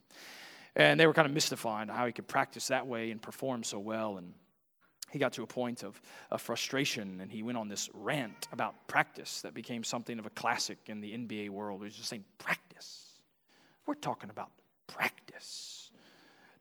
And 0.77 0.99
they 0.99 1.07
were 1.07 1.13
kind 1.13 1.27
of 1.27 1.33
mystified 1.33 1.89
how 1.89 2.05
he 2.05 2.13
could 2.13 2.27
practice 2.27 2.67
that 2.67 2.87
way 2.87 3.11
and 3.11 3.21
perform 3.21 3.63
so 3.63 3.79
well. 3.79 4.17
And 4.17 4.33
he 5.11 5.19
got 5.19 5.33
to 5.33 5.43
a 5.43 5.47
point 5.47 5.83
of, 5.83 6.01
of 6.31 6.41
frustration 6.41 7.21
and 7.21 7.31
he 7.31 7.43
went 7.43 7.57
on 7.57 7.69
this 7.69 7.89
rant 7.93 8.49
about 8.51 8.87
practice 8.87 9.41
that 9.41 9.53
became 9.53 9.83
something 9.83 10.19
of 10.19 10.25
a 10.25 10.29
classic 10.31 10.77
in 10.87 10.99
the 10.99 11.13
NBA 11.13 11.49
world. 11.49 11.79
He 11.79 11.85
was 11.85 11.95
just 11.95 12.09
saying, 12.09 12.25
Practice. 12.37 12.64
We're 13.85 13.95
talking 13.95 14.29
about 14.29 14.51
practice. 14.87 15.91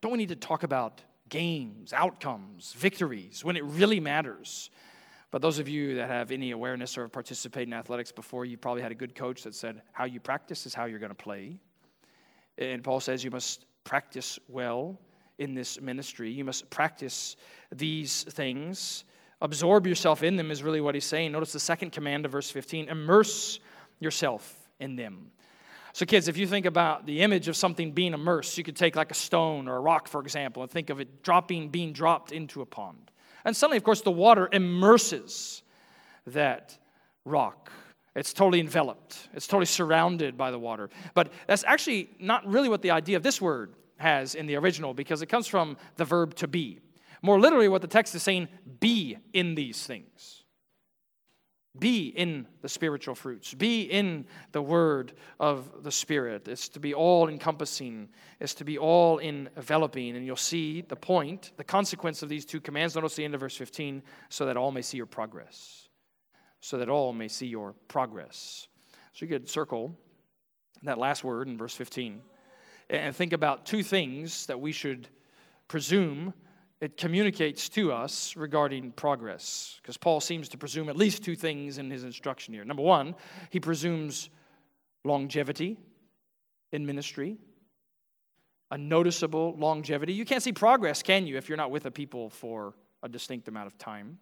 Don't 0.01 0.13
we 0.13 0.19
need 0.19 0.29
to 0.29 0.37
talk 0.37 0.63
about 0.63 1.03
games, 1.29 1.93
outcomes, 1.93 2.75
victories 2.75 3.45
when 3.45 3.57
it 3.57 3.65
really 3.65 4.01
matters? 4.01 4.71
But 5.31 5.43
those 5.43 5.59
of 5.59 5.69
you 5.69 5.97
that 5.97 6.09
have 6.09 6.31
any 6.31 6.53
awareness 6.53 6.97
or 6.97 7.03
have 7.03 7.13
participated 7.13 7.69
in 7.69 7.75
athletics 7.75 8.13
before, 8.13 8.45
you 8.45 8.57
probably 8.57 8.83
had 8.83 8.93
a 8.93 8.95
good 8.95 9.15
coach 9.15 9.43
that 9.43 9.55
said, 9.55 9.83
How 9.93 10.05
you 10.05 10.21
practice 10.21 10.67
is 10.67 10.75
how 10.75 10.85
you're 10.85 11.01
going 11.01 11.11
to 11.11 11.17
play. 11.17 11.59
And 12.59 12.85
Paul 12.85 13.01
says 13.01 13.25
you 13.25 13.31
must 13.31 13.65
practice 13.83 14.39
well 14.49 14.99
in 15.39 15.55
this 15.55 15.81
ministry. 15.81 16.31
You 16.31 16.45
must 16.45 16.71
practice 16.71 17.37
these 17.75 18.23
things. 18.25 19.05
Absorb 19.41 19.87
yourself 19.87 20.23
in 20.23 20.37
them, 20.37 20.51
is 20.51 20.63
really 20.63 20.81
what 20.81 20.95
he's 20.95 21.05
saying. 21.05 21.33
Notice 21.33 21.53
the 21.53 21.61
second 21.61 21.91
command 21.91 22.25
of 22.25 22.33
verse 22.33 22.51
15 22.51 22.89
immerse 22.89 23.59
yourself 23.99 24.71
in 24.79 24.97
them. 24.97 25.33
So, 25.95 26.05
kids, 26.05 26.27
if 26.27 26.37
you 26.37 26.49
think 26.49 26.67
about 26.67 27.07
the 27.07 27.21
image 27.21 27.47
of 27.47 27.57
something 27.57 27.93
being 27.93 28.15
immersed, 28.15 28.59
you 28.59 28.65
could 28.65 28.75
take 28.75 28.97
like 28.97 29.13
a 29.13 29.15
stone 29.15 29.69
or 29.69 29.77
a 29.77 29.81
rock, 29.81 30.09
for 30.09 30.21
example, 30.21 30.65
and 30.65 30.71
think 30.71 30.91
of 30.91 30.99
it 30.99 31.23
dropping, 31.23 31.69
being 31.69 31.93
dropped 31.93 32.33
into 32.33 32.63
a 32.63 32.67
pond. 32.67 33.13
And 33.45 33.57
suddenly, 33.57 33.77
of 33.77 33.85
course, 33.85 34.01
the 34.01 34.11
water 34.11 34.49
immerses 34.51 35.63
that 36.27 36.77
rock. 37.25 37.71
It's 38.17 38.33
totally 38.33 38.59
enveloped, 38.59 39.29
it's 39.35 39.47
totally 39.47 39.67
surrounded 39.67 40.37
by 40.37 40.51
the 40.51 40.59
water. 40.59 40.91
But 41.15 41.33
that's 41.47 41.63
actually 41.63 42.11
not 42.19 42.45
really 42.45 42.69
what 42.69 42.83
the 42.83 42.91
idea 42.91 43.17
of 43.17 43.23
this 43.23 43.41
word 43.41 43.75
has 43.99 44.35
in 44.35 44.47
the 44.47 44.57
original 44.57 44.95
because 44.95 45.23
it 45.23 45.27
comes 45.27 45.47
from 45.47 45.77
the 45.95 46.05
verb 46.05 46.35
to 46.37 46.49
be. 46.49 46.81
More 47.23 47.39
literally, 47.39 47.69
what 47.69 47.83
the 47.83 47.89
text 47.89 48.17
is 48.17 48.23
saying 48.25 48.49
be 48.81 49.17
in 49.33 49.55
these 49.55 49.87
things. 49.87 50.44
Be 51.79 52.07
in 52.09 52.47
the 52.63 52.69
spiritual 52.69 53.17
fruits. 53.17 53.53
Be 53.53 53.83
in 53.83 54.27
the 54.53 54.63
word 54.63 55.13
of 55.41 55.83
the 55.83 55.91
Spirit. 55.91 56.47
It's 56.47 56.69
to 56.71 56.81
be 56.81 56.95
all 56.95 57.29
encompassing, 57.29 58.09
it's 58.39 58.55
to 58.55 58.65
be 58.65 58.79
all 58.79 59.19
enveloping. 59.19 60.17
And 60.17 60.25
you'll 60.25 60.37
see 60.37 60.83
the 60.83 60.97
point, 60.97 61.51
the 61.57 61.65
consequence 61.65 62.23
of 62.23 62.29
these 62.29 62.45
two 62.45 62.61
commands. 62.61 62.95
Notice 62.95 63.17
the 63.17 63.25
end 63.25 63.35
of 63.35 63.41
verse 63.41 63.57
15 63.57 64.03
so 64.29 64.47
that 64.47 64.57
all 64.57 64.71
may 64.71 64.83
see 64.83 64.97
your 64.97 65.07
progress. 65.07 65.89
So 66.61 66.79
that 66.79 66.89
all 66.89 67.13
may 67.13 67.29
see 67.29 67.47
your 67.47 67.75
progress. 67.89 68.69
So 69.13 69.27
you 69.27 69.29
could 69.29 69.49
circle 69.49 69.99
that 70.85 70.99
last 70.99 71.25
word 71.25 71.49
in 71.49 71.59
verse 71.59 71.75
15 71.75 72.21
and 72.91 73.17
think 73.17 73.33
about 73.33 73.67
two 73.67 73.83
things 73.83 74.47
that 74.47 74.61
we 74.61 74.73
should 74.73 75.09
presume 75.69 76.35
it 76.85 76.97
communicates 76.99 77.69
to 77.71 77.93
us 77.93 78.37
regarding 78.37 78.93
progress. 78.93 79.79
Because 79.83 79.97
Paul 79.97 80.21
seems 80.21 80.51
to 80.51 80.59
presume 80.59 80.89
at 80.89 80.97
least 80.97 81.25
two 81.25 81.35
things 81.35 81.79
in 81.79 81.91
his 81.91 82.05
instruction 82.05 82.53
here. 82.53 82.65
Number 82.65 82.83
one, 82.83 83.15
he 83.51 83.59
presumes 83.59 84.29
longevity 85.05 85.79
in 86.73 86.85
ministry, 86.85 87.39
a 88.71 88.77
noticeable 88.77 89.55
longevity. 89.57 90.13
You 90.13 90.25
can't 90.25 90.43
see 90.43 90.53
progress, 90.53 91.03
can 91.03 91.27
you, 91.27 91.37
if 91.37 91.49
you're 91.49 91.57
not 91.57 91.71
with 91.71 91.87
a 91.87 91.91
people 91.91 92.29
for 92.29 92.75
a 93.03 93.09
distinct 93.09 93.49
amount 93.49 93.67
of 93.67 93.79
time? 93.79 94.19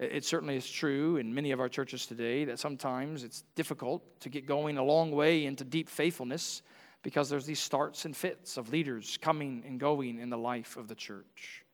It 0.00 0.24
certainly 0.24 0.56
is 0.56 0.68
true 0.68 1.18
in 1.18 1.34
many 1.34 1.52
of 1.52 1.60
our 1.60 1.68
churches 1.68 2.06
today 2.06 2.46
that 2.46 2.58
sometimes 2.58 3.22
it's 3.22 3.44
difficult 3.54 4.02
to 4.20 4.30
get 4.30 4.46
going 4.46 4.78
a 4.78 4.82
long 4.82 5.10
way 5.10 5.44
into 5.44 5.62
deep 5.62 5.90
faithfulness 5.90 6.62
because 7.02 7.30
there's 7.30 7.46
these 7.46 7.60
starts 7.60 8.04
and 8.04 8.16
fits 8.16 8.56
of 8.56 8.70
leaders 8.70 9.18
coming 9.20 9.62
and 9.66 9.80
going 9.80 10.18
in 10.18 10.30
the 10.30 10.38
life 10.38 10.76
of 10.76 10.88
the 10.88 10.94
church. 10.94 11.64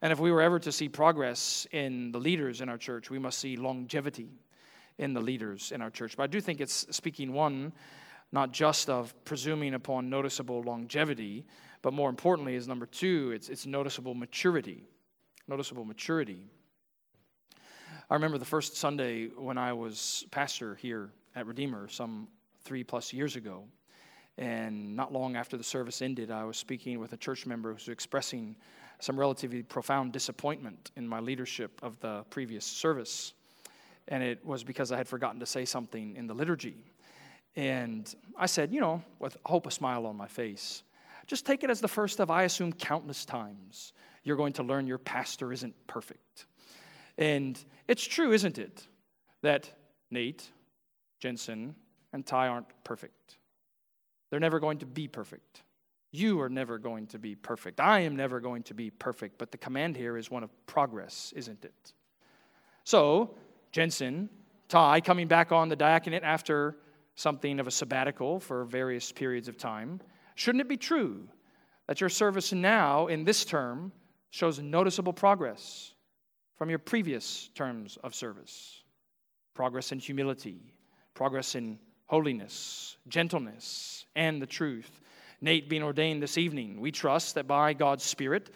And 0.00 0.12
if 0.12 0.18
we 0.18 0.32
were 0.32 0.42
ever 0.42 0.58
to 0.60 0.72
see 0.72 0.88
progress 0.88 1.66
in 1.70 2.10
the 2.10 2.18
leaders 2.18 2.60
in 2.60 2.68
our 2.68 2.78
church, 2.78 3.10
we 3.10 3.18
must 3.18 3.38
see 3.38 3.56
longevity 3.56 4.30
in 4.98 5.14
the 5.14 5.20
leaders 5.20 5.72
in 5.72 5.80
our 5.80 5.90
church. 5.90 6.16
But 6.16 6.24
I 6.24 6.26
do 6.26 6.40
think 6.40 6.60
it's 6.60 6.86
speaking 6.94 7.32
one, 7.32 7.72
not 8.32 8.52
just 8.52 8.90
of 8.90 9.14
presuming 9.24 9.74
upon 9.74 10.10
noticeable 10.10 10.62
longevity, 10.62 11.44
but 11.82 11.92
more 11.92 12.10
importantly, 12.10 12.54
is 12.54 12.66
number 12.66 12.86
two, 12.86 13.32
it's, 13.32 13.48
it's 13.48 13.66
noticeable 13.66 14.14
maturity. 14.14 14.84
Noticeable 15.48 15.84
maturity. 15.84 16.46
I 18.10 18.14
remember 18.14 18.38
the 18.38 18.44
first 18.44 18.76
Sunday 18.76 19.28
when 19.28 19.58
I 19.58 19.72
was 19.72 20.26
pastor 20.30 20.74
here 20.76 21.10
at 21.34 21.46
Redeemer 21.46 21.88
some 21.88 22.28
three 22.64 22.84
plus 22.84 23.12
years 23.12 23.36
ago. 23.36 23.64
And 24.38 24.96
not 24.96 25.12
long 25.12 25.36
after 25.36 25.56
the 25.56 25.64
service 25.64 26.02
ended, 26.02 26.30
I 26.30 26.44
was 26.44 26.56
speaking 26.56 26.98
with 26.98 27.12
a 27.12 27.16
church 27.16 27.46
member 27.46 27.68
who 27.68 27.74
was 27.74 27.88
expressing 27.88 28.56
some 28.98 29.18
relatively 29.18 29.62
profound 29.62 30.12
disappointment 30.12 30.90
in 30.96 31.06
my 31.06 31.20
leadership 31.20 31.78
of 31.82 31.98
the 32.00 32.24
previous 32.30 32.64
service. 32.64 33.34
And 34.08 34.22
it 34.22 34.44
was 34.44 34.64
because 34.64 34.92
I 34.92 34.96
had 34.96 35.08
forgotten 35.08 35.40
to 35.40 35.46
say 35.46 35.64
something 35.64 36.16
in 36.16 36.26
the 36.26 36.34
liturgy. 36.34 36.76
And 37.56 38.12
I 38.36 38.46
said, 38.46 38.72
you 38.72 38.80
know, 38.80 39.02
with 39.18 39.36
hope 39.44 39.66
a 39.66 39.70
smile 39.70 40.06
on 40.06 40.16
my 40.16 40.28
face, 40.28 40.82
just 41.26 41.44
take 41.44 41.62
it 41.62 41.70
as 41.70 41.80
the 41.80 41.88
first 41.88 42.20
of, 42.20 42.30
I 42.30 42.44
assume, 42.44 42.72
countless 42.72 43.24
times 43.24 43.92
you're 44.24 44.36
going 44.36 44.52
to 44.54 44.62
learn 44.62 44.86
your 44.86 44.98
pastor 44.98 45.52
isn't 45.52 45.74
perfect. 45.86 46.46
And 47.18 47.58
it's 47.88 48.04
true, 48.04 48.32
isn't 48.32 48.58
it, 48.58 48.86
that 49.42 49.70
Nate, 50.10 50.48
Jensen, 51.20 51.74
and 52.12 52.24
Ty 52.24 52.48
aren't 52.48 52.84
perfect. 52.84 53.36
They're 54.32 54.40
never 54.40 54.60
going 54.60 54.78
to 54.78 54.86
be 54.86 55.08
perfect. 55.08 55.62
You 56.10 56.40
are 56.40 56.48
never 56.48 56.78
going 56.78 57.06
to 57.08 57.18
be 57.18 57.34
perfect. 57.34 57.80
I 57.80 58.00
am 58.00 58.16
never 58.16 58.40
going 58.40 58.62
to 58.62 58.74
be 58.74 58.88
perfect. 58.88 59.36
But 59.36 59.52
the 59.52 59.58
command 59.58 59.94
here 59.94 60.16
is 60.16 60.30
one 60.30 60.42
of 60.42 60.48
progress, 60.64 61.34
isn't 61.36 61.66
it? 61.66 61.92
So, 62.84 63.36
Jensen, 63.72 64.30
Ty, 64.70 65.02
coming 65.02 65.28
back 65.28 65.52
on 65.52 65.68
the 65.68 65.76
diaconate 65.76 66.22
after 66.22 66.78
something 67.14 67.60
of 67.60 67.66
a 67.66 67.70
sabbatical 67.70 68.40
for 68.40 68.64
various 68.64 69.12
periods 69.12 69.48
of 69.48 69.58
time, 69.58 70.00
shouldn't 70.34 70.62
it 70.62 70.68
be 70.68 70.78
true 70.78 71.28
that 71.86 72.00
your 72.00 72.08
service 72.08 72.54
now 72.54 73.08
in 73.08 73.24
this 73.24 73.44
term 73.44 73.92
shows 74.30 74.58
noticeable 74.58 75.12
progress 75.12 75.92
from 76.56 76.70
your 76.70 76.78
previous 76.78 77.50
terms 77.54 77.98
of 78.02 78.14
service? 78.14 78.82
Progress 79.52 79.92
in 79.92 79.98
humility, 79.98 80.72
progress 81.12 81.54
in 81.54 81.78
holiness, 82.12 82.98
gentleness, 83.08 84.04
and 84.14 84.42
the 84.42 84.46
truth. 84.46 85.00
Nate 85.40 85.70
being 85.70 85.82
ordained 85.82 86.22
this 86.22 86.36
evening, 86.36 86.78
we 86.78 86.92
trust 86.92 87.36
that 87.36 87.46
by 87.46 87.72
God's 87.72 88.04
Spirit, 88.04 88.50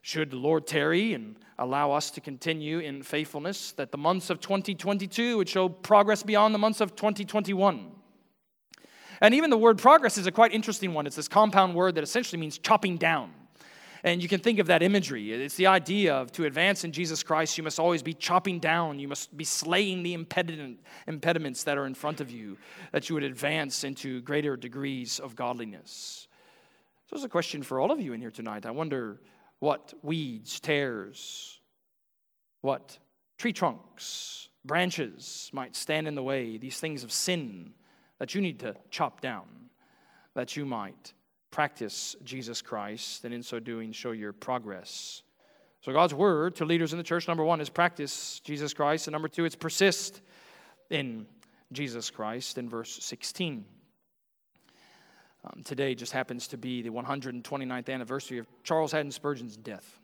should 0.00 0.30
the 0.30 0.38
Lord 0.38 0.66
tarry 0.66 1.12
and 1.12 1.36
allow 1.58 1.92
us 1.92 2.10
to 2.12 2.22
continue 2.22 2.78
in 2.78 3.02
faithfulness, 3.02 3.72
that 3.72 3.92
the 3.92 3.98
months 3.98 4.30
of 4.30 4.40
2022 4.40 5.36
would 5.36 5.48
show 5.50 5.68
progress 5.68 6.22
beyond 6.22 6.54
the 6.54 6.58
months 6.58 6.80
of 6.80 6.96
2021. 6.96 7.92
And 9.20 9.34
even 9.34 9.50
the 9.50 9.58
word 9.58 9.76
progress 9.76 10.16
is 10.16 10.26
a 10.26 10.32
quite 10.32 10.54
interesting 10.54 10.94
one. 10.94 11.06
It's 11.06 11.16
this 11.16 11.28
compound 11.28 11.74
word 11.74 11.96
that 11.96 12.04
essentially 12.04 12.40
means 12.40 12.56
chopping 12.56 12.96
down. 12.96 13.30
And 14.04 14.20
you 14.20 14.28
can 14.28 14.40
think 14.40 14.58
of 14.58 14.66
that 14.66 14.82
imagery. 14.82 15.32
It's 15.32 15.54
the 15.54 15.68
idea 15.68 16.14
of 16.14 16.32
to 16.32 16.44
advance 16.44 16.82
in 16.82 16.90
Jesus 16.90 17.22
Christ, 17.22 17.56
you 17.56 17.62
must 17.62 17.78
always 17.78 18.02
be 18.02 18.14
chopping 18.14 18.58
down, 18.58 18.98
you 18.98 19.06
must 19.06 19.36
be 19.36 19.44
slaying 19.44 20.02
the 20.02 20.14
impediment, 20.14 20.80
impediments 21.06 21.62
that 21.64 21.78
are 21.78 21.86
in 21.86 21.94
front 21.94 22.20
of 22.20 22.30
you, 22.30 22.58
that 22.90 23.08
you 23.08 23.14
would 23.14 23.22
advance 23.22 23.84
into 23.84 24.20
greater 24.22 24.56
degrees 24.56 25.20
of 25.20 25.36
godliness. 25.36 26.26
So, 27.06 27.16
there's 27.16 27.24
a 27.24 27.28
question 27.28 27.62
for 27.62 27.78
all 27.78 27.92
of 27.92 28.00
you 28.00 28.12
in 28.12 28.20
here 28.20 28.30
tonight. 28.30 28.66
I 28.66 28.72
wonder 28.72 29.20
what 29.60 29.94
weeds, 30.02 30.58
tares, 30.58 31.60
what 32.60 32.98
tree 33.38 33.52
trunks, 33.52 34.48
branches 34.64 35.48
might 35.52 35.76
stand 35.76 36.08
in 36.08 36.16
the 36.16 36.22
way, 36.22 36.56
these 36.56 36.80
things 36.80 37.04
of 37.04 37.12
sin 37.12 37.74
that 38.18 38.34
you 38.34 38.40
need 38.40 38.58
to 38.60 38.74
chop 38.90 39.20
down, 39.20 39.46
that 40.34 40.56
you 40.56 40.64
might 40.64 41.12
practice 41.52 42.16
Jesus 42.24 42.60
Christ, 42.62 43.24
and 43.24 43.32
in 43.32 43.42
so 43.44 43.60
doing, 43.60 43.92
show 43.92 44.10
your 44.10 44.32
progress. 44.32 45.22
So, 45.82 45.92
God's 45.92 46.14
word 46.14 46.56
to 46.56 46.64
leaders 46.64 46.92
in 46.92 46.98
the 46.98 47.04
church 47.04 47.28
number 47.28 47.44
one 47.44 47.60
is 47.60 47.68
practice 47.68 48.40
Jesus 48.40 48.74
Christ, 48.74 49.06
and 49.06 49.12
number 49.12 49.28
two, 49.28 49.44
it's 49.44 49.54
persist 49.54 50.22
in 50.90 51.26
Jesus 51.70 52.10
Christ 52.10 52.58
in 52.58 52.68
verse 52.68 52.98
16. 53.04 53.64
Um, 55.44 55.62
today 55.64 55.94
just 55.94 56.12
happens 56.12 56.48
to 56.48 56.56
be 56.56 56.82
the 56.82 56.90
129th 56.90 57.88
anniversary 57.88 58.38
of 58.38 58.46
Charles 58.62 58.92
Haddon 58.92 59.10
Spurgeon's 59.10 59.56
death, 59.56 59.98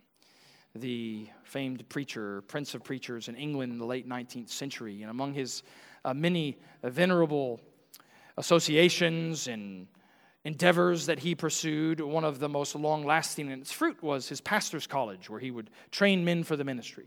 the 0.75 1.29
famed 1.45 1.89
preacher, 1.89 2.43
prince 2.43 2.75
of 2.75 2.85
preachers 2.85 3.29
in 3.29 3.37
England 3.37 3.73
in 3.73 3.79
the 3.79 3.87
late 3.87 4.09
19th 4.09 4.51
century. 4.51 5.03
And 5.03 5.11
among 5.11 5.33
his 5.33 5.63
uh, 6.05 6.13
many 6.13 6.59
venerable 6.83 7.61
associations 8.37 9.47
and 9.49 9.87
endeavors 10.49 11.05
that 11.05 11.19
he 11.19 11.35
pursued, 11.35 12.01
one 12.01 12.25
of 12.25 12.39
the 12.39 12.49
most 12.49 12.75
long 12.75 13.05
lasting 13.05 13.51
in 13.51 13.61
its 13.61 13.71
fruit 13.71 14.03
was 14.03 14.31
his 14.31 14.41
pastor's 14.41 14.87
college, 14.87 15.29
where 15.29 15.39
he 15.39 15.51
would 15.51 15.69
train 15.91 16.25
men 16.25 16.43
for 16.43 16.57
the 16.57 16.65
ministry. 16.65 17.07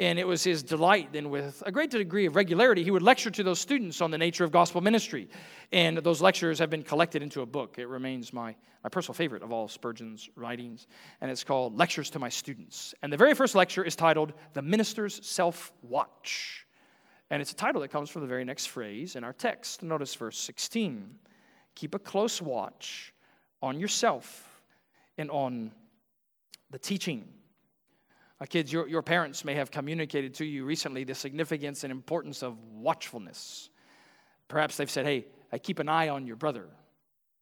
And 0.00 0.18
it 0.18 0.26
was 0.26 0.42
his 0.42 0.62
delight 0.62 1.12
then, 1.12 1.28
with 1.28 1.62
a 1.66 1.70
great 1.70 1.90
degree 1.90 2.24
of 2.24 2.36
regularity, 2.36 2.82
he 2.82 2.90
would 2.90 3.02
lecture 3.02 3.30
to 3.30 3.42
those 3.42 3.60
students 3.60 4.00
on 4.00 4.10
the 4.10 4.16
nature 4.16 4.44
of 4.44 4.50
gospel 4.50 4.80
ministry. 4.80 5.28
And 5.72 5.98
those 5.98 6.22
lectures 6.22 6.58
have 6.58 6.70
been 6.70 6.82
collected 6.82 7.22
into 7.22 7.42
a 7.42 7.46
book. 7.46 7.78
It 7.78 7.86
remains 7.86 8.32
my, 8.32 8.56
my 8.82 8.88
personal 8.88 9.14
favorite 9.14 9.42
of 9.42 9.52
all 9.52 9.68
Spurgeon's 9.68 10.30
writings. 10.34 10.86
And 11.20 11.30
it's 11.30 11.44
called 11.44 11.76
Lectures 11.76 12.08
to 12.10 12.18
My 12.18 12.30
Students. 12.30 12.94
And 13.02 13.12
the 13.12 13.18
very 13.18 13.34
first 13.34 13.54
lecture 13.54 13.84
is 13.84 13.94
titled 13.94 14.32
The 14.54 14.62
Minister's 14.62 15.24
Self 15.24 15.70
Watch. 15.82 16.66
And 17.28 17.42
it's 17.42 17.52
a 17.52 17.56
title 17.56 17.82
that 17.82 17.88
comes 17.88 18.08
from 18.08 18.22
the 18.22 18.28
very 18.28 18.44
next 18.46 18.66
phrase 18.66 19.16
in 19.16 19.22
our 19.22 19.34
text. 19.34 19.82
Notice 19.82 20.14
verse 20.14 20.38
16 20.38 21.18
Keep 21.74 21.94
a 21.94 21.98
close 21.98 22.40
watch 22.40 23.12
on 23.62 23.80
yourself 23.80 24.62
and 25.18 25.30
on 25.30 25.72
the 26.70 26.78
teaching 26.78 27.28
uh, 28.40 28.46
kids, 28.46 28.72
your, 28.72 28.88
your 28.88 29.02
parents 29.02 29.44
may 29.44 29.54
have 29.54 29.70
communicated 29.70 30.34
to 30.34 30.44
you 30.44 30.64
recently 30.64 31.04
the 31.04 31.14
significance 31.14 31.84
and 31.84 31.90
importance 31.90 32.42
of 32.42 32.58
watchfulness. 32.74 33.70
Perhaps 34.48 34.76
they've 34.76 34.90
said, 34.90 35.06
hey, 35.06 35.26
I 35.52 35.58
keep 35.58 35.78
an 35.78 35.88
eye 35.88 36.08
on 36.08 36.26
your 36.26 36.36
brother, 36.36 36.66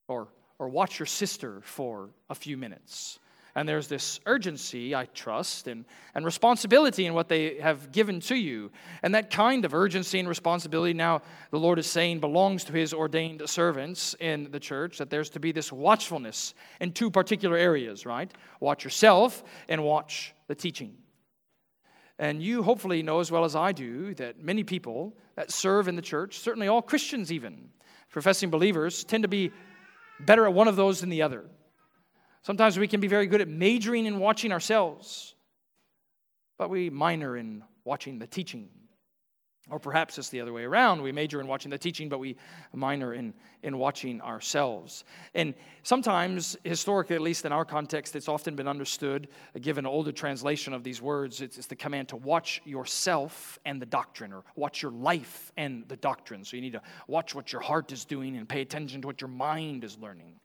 or, 0.07 0.29
or 0.59 0.69
watch 0.69 0.99
your 0.99 1.07
sister 1.07 1.61
for 1.62 2.11
a 2.29 2.35
few 2.35 2.57
minutes. 2.57 3.19
And 3.54 3.68
there's 3.68 3.87
this 3.87 4.18
urgency, 4.25 4.94
I 4.94 5.04
trust, 5.06 5.66
and, 5.66 5.85
and 6.14 6.25
responsibility 6.25 7.04
in 7.04 7.12
what 7.12 7.28
they 7.28 7.59
have 7.59 7.92
given 7.92 8.18
to 8.21 8.35
you. 8.35 8.71
And 9.02 9.14
that 9.14 9.30
kind 9.30 9.66
of 9.66 9.75
urgency 9.75 10.18
and 10.18 10.28
responsibility 10.28 10.94
now, 10.94 11.21
the 11.50 11.59
Lord 11.59 11.78
is 11.78 11.87
saying, 11.87 12.21
belongs 12.21 12.64
to 12.64 12.73
His 12.73 12.94
ordained 12.94 13.42
servants 13.47 14.16
in 14.21 14.50
the 14.50 14.61
church, 14.61 14.97
that 14.99 15.11
there's 15.11 15.28
to 15.30 15.40
be 15.40 15.52
this 15.52 15.71
watchfulness 15.71 16.54
in 16.80 16.92
two 16.92 17.11
particular 17.11 17.56
areas, 17.56 18.06
right? 18.06 18.32
Watch 18.61 18.85
yourself 18.85 19.44
and 19.68 19.85
watch 19.85 20.35
the 20.47 20.54
teaching. 20.54 20.97
And 22.18 22.42
you 22.42 22.62
hopefully 22.62 23.02
know 23.02 23.21
as 23.21 23.30
well 23.30 23.44
as 23.44 23.54
I 23.54 23.73
do 23.73 24.14
that 24.14 24.42
many 24.42 24.64
people 24.64 25.14
that 25.35 25.50
serve 25.50 25.88
in 25.88 25.97
the 25.97 26.02
church, 26.02 26.38
certainly 26.38 26.68
all 26.68 26.80
Christians 26.80 27.30
even, 27.30 27.68
professing 28.11 28.49
believers, 28.49 29.04
tend 29.04 29.25
to 29.25 29.28
be 29.28 29.50
better 30.21 30.47
at 30.47 30.54
one 30.54 30.68
of 30.68 30.76
those 30.76 31.00
than 31.00 31.11
the 31.11 31.21
other. 31.21 31.44
Sometimes 32.42 32.78
we 32.78 32.88
can 32.88 33.00
be 33.00 33.08
very 33.08 33.26
good 33.26 33.40
at 33.40 33.49
majoring 33.49 34.06
in 34.06 34.18
watching 34.18 34.52
ourselves, 34.52 35.34
but 36.58 36.70
we 36.70 36.90
minor 36.90 37.37
in 37.37 37.62
watching 37.84 38.18
the 38.18 38.26
teaching. 38.26 38.68
Or 39.70 39.78
perhaps 39.78 40.18
it's 40.18 40.28
the 40.28 40.40
other 40.40 40.52
way 40.52 40.64
around. 40.64 41.02
We 41.02 41.12
major 41.12 41.40
in 41.40 41.46
watching 41.46 41.70
the 41.70 41.78
teaching, 41.78 42.08
but 42.08 42.18
we 42.18 42.37
minor 42.75 43.14
in, 43.14 43.32
in 43.62 43.78
watching 43.78 44.20
ourselves. 44.20 45.04
And 45.34 45.54
sometimes, 45.84 46.56
historically, 46.64 47.14
at 47.14 47.22
least 47.22 47.44
in 47.44 47.52
our 47.52 47.64
context, 47.64 48.16
it's 48.16 48.28
often 48.28 48.56
been 48.56 48.66
understood, 48.66 49.28
given 49.61 49.87
an 49.87 49.90
older 49.90 50.11
translation 50.11 50.72
of 50.72 50.82
these 50.82 51.00
words, 51.00 51.40
it's, 51.40 51.58
it's 51.58 51.68
the 51.68 51.76
command 51.76 52.08
to 52.08 52.16
watch 52.16 52.61
yourself 52.64 53.61
and 53.64 53.80
the 53.80 53.87
doctrine, 53.87 54.32
or 54.32 54.42
watch 54.56 54.82
your 54.82 54.90
life 54.90 55.52
and 55.56 55.87
the 55.87 55.96
doctrine. 55.96 56.44
So 56.44 56.56
you 56.56 56.62
need 56.62 56.72
to 56.72 56.82
watch 57.06 57.32
what 57.32 57.52
your 57.52 57.62
heart 57.62 57.92
is 57.92 58.04
doing 58.04 58.37
and 58.37 58.49
pay 58.49 58.62
attention 58.62 59.00
to 59.02 59.06
what 59.06 59.20
your 59.20 59.30
mind 59.30 59.84
is 59.84 59.96
learning. 59.96 60.40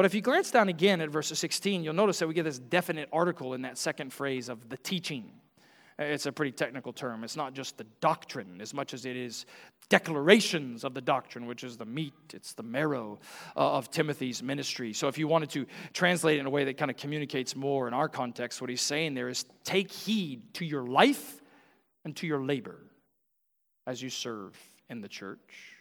But 0.00 0.06
if 0.06 0.14
you 0.14 0.22
glance 0.22 0.50
down 0.50 0.70
again 0.70 1.02
at 1.02 1.10
verse 1.10 1.28
16, 1.28 1.84
you'll 1.84 1.92
notice 1.92 2.20
that 2.20 2.26
we 2.26 2.32
get 2.32 2.44
this 2.44 2.58
definite 2.58 3.10
article 3.12 3.52
in 3.52 3.60
that 3.60 3.76
second 3.76 4.14
phrase 4.14 4.48
of 4.48 4.70
the 4.70 4.78
teaching. 4.78 5.30
It's 5.98 6.24
a 6.24 6.32
pretty 6.32 6.52
technical 6.52 6.94
term. 6.94 7.22
It's 7.22 7.36
not 7.36 7.52
just 7.52 7.76
the 7.76 7.84
doctrine 8.00 8.62
as 8.62 8.72
much 8.72 8.94
as 8.94 9.04
it 9.04 9.14
is 9.14 9.44
declarations 9.90 10.84
of 10.84 10.94
the 10.94 11.02
doctrine, 11.02 11.44
which 11.44 11.64
is 11.64 11.76
the 11.76 11.84
meat, 11.84 12.14
it's 12.32 12.54
the 12.54 12.62
marrow 12.62 13.18
uh, 13.54 13.72
of 13.72 13.90
Timothy's 13.90 14.42
ministry. 14.42 14.94
So 14.94 15.06
if 15.06 15.18
you 15.18 15.28
wanted 15.28 15.50
to 15.50 15.66
translate 15.92 16.38
it 16.38 16.40
in 16.40 16.46
a 16.46 16.50
way 16.50 16.64
that 16.64 16.78
kind 16.78 16.90
of 16.90 16.96
communicates 16.96 17.54
more 17.54 17.86
in 17.86 17.92
our 17.92 18.08
context, 18.08 18.62
what 18.62 18.70
he's 18.70 18.80
saying 18.80 19.12
there 19.12 19.28
is 19.28 19.44
take 19.64 19.90
heed 19.90 20.54
to 20.54 20.64
your 20.64 20.86
life 20.86 21.42
and 22.06 22.16
to 22.16 22.26
your 22.26 22.42
labor 22.42 22.78
as 23.86 24.00
you 24.00 24.08
serve 24.08 24.56
in 24.88 25.02
the 25.02 25.08
church. 25.08 25.74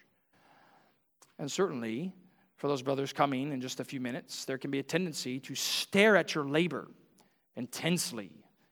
And 1.37 1.49
certainly, 1.49 2.11
for 2.59 2.67
those 2.67 2.81
brothers 2.81 3.13
coming 3.13 3.53
in 3.53 3.61
just 3.61 3.79
a 3.79 3.85
few 3.85 4.01
minutes, 4.01 4.43
there 4.43 4.57
can 4.57 4.69
be 4.69 4.79
a 4.79 4.83
tendency 4.83 5.39
to 5.39 5.55
stare 5.55 6.17
at 6.17 6.35
your 6.35 6.43
labor 6.43 6.87
intensely, 7.55 8.31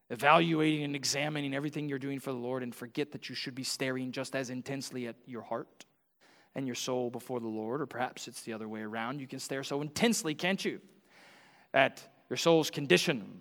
evaluating 0.10 0.84
and 0.84 0.94
examining 0.94 1.56
everything 1.56 1.88
you're 1.88 1.98
doing 1.98 2.20
for 2.20 2.34
the 2.34 2.38
Lord, 2.38 2.64
and 2.64 2.76
forget 2.76 3.14
that 3.14 3.30
you 3.30 3.36
should 3.36 3.56
be 3.56 3.64
staring 3.64 4.12
just 4.12 4.36
as 4.36 4.50
intensely 4.50 5.08
at 5.08 5.16
your 5.26 5.42
heart 5.42 5.86
and 6.54 6.68
your 6.68 6.76
soul 6.76 7.10
before 7.10 7.40
the 7.40 7.48
Lord. 7.48 7.80
Or 7.80 7.86
perhaps 7.86 8.28
it's 8.28 8.42
the 8.42 8.52
other 8.52 8.68
way 8.68 8.82
around. 8.82 9.22
You 9.22 9.28
can 9.28 9.40
stare 9.40 9.64
so 9.64 9.82
intensely, 9.82 10.36
can't 10.36 10.64
you, 10.64 10.82
at 11.74 12.04
your 12.30 12.38
soul's 12.38 12.70
condition, 12.70 13.40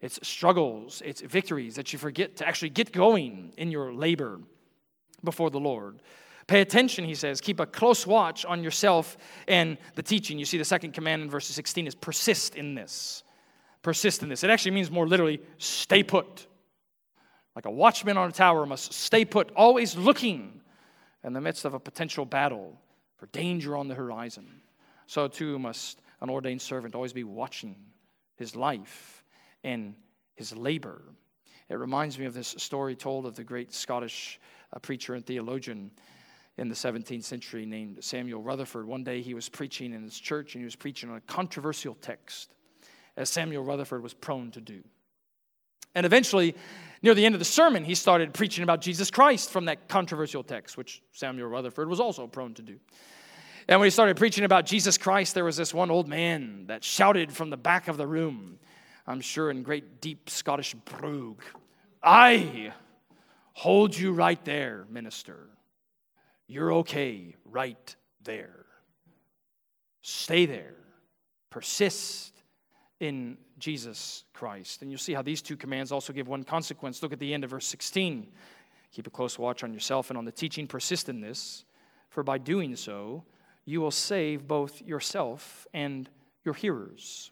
its 0.00 0.20
struggles, 0.22 1.02
its 1.04 1.20
victories, 1.20 1.74
that 1.74 1.92
you 1.92 1.98
forget 1.98 2.36
to 2.36 2.46
actually 2.46 2.70
get 2.70 2.92
going 2.92 3.52
in 3.56 3.72
your 3.72 3.92
labor 3.92 4.40
before 5.24 5.50
the 5.50 5.58
Lord. 5.58 5.98
Pay 6.46 6.60
attention, 6.60 7.04
he 7.04 7.14
says. 7.14 7.40
Keep 7.40 7.60
a 7.60 7.66
close 7.66 8.06
watch 8.06 8.44
on 8.44 8.62
yourself 8.62 9.16
and 9.48 9.78
the 9.94 10.02
teaching. 10.02 10.38
You 10.38 10.44
see, 10.44 10.58
the 10.58 10.64
second 10.64 10.92
command 10.92 11.22
in 11.22 11.30
verse 11.30 11.46
16 11.46 11.86
is 11.86 11.94
persist 11.94 12.54
in 12.54 12.74
this. 12.74 13.22
Persist 13.82 14.22
in 14.22 14.28
this. 14.28 14.44
It 14.44 14.50
actually 14.50 14.72
means 14.72 14.90
more 14.90 15.06
literally, 15.06 15.40
stay 15.58 16.02
put. 16.02 16.46
Like 17.54 17.66
a 17.66 17.70
watchman 17.70 18.16
on 18.16 18.28
a 18.28 18.32
tower 18.32 18.66
must 18.66 18.92
stay 18.92 19.24
put, 19.24 19.52
always 19.54 19.96
looking 19.96 20.60
in 21.22 21.32
the 21.32 21.40
midst 21.40 21.64
of 21.64 21.74
a 21.74 21.80
potential 21.80 22.24
battle 22.24 22.78
for 23.16 23.26
danger 23.26 23.76
on 23.76 23.88
the 23.88 23.94
horizon. 23.94 24.46
So 25.06 25.28
too 25.28 25.58
must 25.58 26.00
an 26.20 26.30
ordained 26.30 26.62
servant 26.62 26.94
always 26.94 27.12
be 27.12 27.24
watching 27.24 27.76
his 28.36 28.56
life 28.56 29.24
and 29.62 29.94
his 30.34 30.54
labor. 30.54 31.02
It 31.68 31.76
reminds 31.76 32.18
me 32.18 32.26
of 32.26 32.34
this 32.34 32.54
story 32.58 32.94
told 32.94 33.26
of 33.26 33.36
the 33.36 33.44
great 33.44 33.72
Scottish 33.72 34.40
uh, 34.72 34.78
preacher 34.80 35.14
and 35.14 35.24
theologian 35.24 35.90
in 36.56 36.68
the 36.68 36.74
17th 36.74 37.24
century 37.24 37.66
named 37.66 38.02
Samuel 38.02 38.42
Rutherford. 38.42 38.86
One 38.86 39.04
day 39.04 39.22
he 39.22 39.34
was 39.34 39.48
preaching 39.48 39.92
in 39.92 40.02
his 40.02 40.18
church 40.18 40.54
and 40.54 40.60
he 40.62 40.64
was 40.64 40.76
preaching 40.76 41.10
on 41.10 41.16
a 41.16 41.20
controversial 41.22 41.94
text, 42.00 42.54
as 43.16 43.28
Samuel 43.28 43.64
Rutherford 43.64 44.02
was 44.02 44.14
prone 44.14 44.50
to 44.52 44.60
do. 44.60 44.82
And 45.94 46.04
eventually, 46.04 46.54
near 47.02 47.14
the 47.14 47.24
end 47.24 47.34
of 47.34 47.38
the 47.38 47.44
sermon, 47.44 47.84
he 47.84 47.94
started 47.94 48.34
preaching 48.34 48.64
about 48.64 48.80
Jesus 48.80 49.10
Christ 49.10 49.50
from 49.50 49.66
that 49.66 49.88
controversial 49.88 50.42
text, 50.42 50.76
which 50.76 51.02
Samuel 51.12 51.48
Rutherford 51.48 51.88
was 51.88 52.00
also 52.00 52.26
prone 52.26 52.54
to 52.54 52.62
do. 52.62 52.78
And 53.68 53.80
when 53.80 53.86
he 53.86 53.90
started 53.90 54.16
preaching 54.16 54.44
about 54.44 54.66
Jesus 54.66 54.98
Christ, 54.98 55.34
there 55.34 55.44
was 55.44 55.56
this 55.56 55.72
one 55.72 55.90
old 55.90 56.08
man 56.08 56.66
that 56.66 56.84
shouted 56.84 57.32
from 57.32 57.50
the 57.50 57.56
back 57.56 57.88
of 57.88 57.96
the 57.96 58.06
room, 58.06 58.58
I'm 59.06 59.20
sure 59.20 59.50
in 59.50 59.62
great 59.62 60.00
deep 60.00 60.28
Scottish 60.28 60.74
brogue, 60.74 61.42
I 62.02 62.72
hold 63.54 63.96
you 63.96 64.12
right 64.12 64.42
there, 64.44 64.86
minister. 64.90 65.48
You're 66.46 66.72
okay 66.74 67.36
right 67.44 67.96
there. 68.22 68.66
Stay 70.02 70.46
there. 70.46 70.74
Persist 71.50 72.32
in 73.00 73.38
Jesus 73.58 74.24
Christ. 74.32 74.82
And 74.82 74.90
you'll 74.90 74.98
see 74.98 75.14
how 75.14 75.22
these 75.22 75.40
two 75.40 75.56
commands 75.56 75.92
also 75.92 76.12
give 76.12 76.28
one 76.28 76.44
consequence. 76.44 77.02
Look 77.02 77.12
at 77.12 77.18
the 77.18 77.32
end 77.32 77.44
of 77.44 77.50
verse 77.50 77.66
16. 77.66 78.26
Keep 78.92 79.06
a 79.06 79.10
close 79.10 79.38
watch 79.38 79.64
on 79.64 79.72
yourself 79.72 80.10
and 80.10 80.18
on 80.18 80.24
the 80.24 80.32
teaching. 80.32 80.66
Persist 80.66 81.08
in 81.08 81.20
this, 81.20 81.64
for 82.10 82.22
by 82.22 82.38
doing 82.38 82.76
so, 82.76 83.24
you 83.64 83.80
will 83.80 83.90
save 83.90 84.46
both 84.46 84.82
yourself 84.82 85.66
and 85.72 86.08
your 86.44 86.54
hearers. 86.54 87.30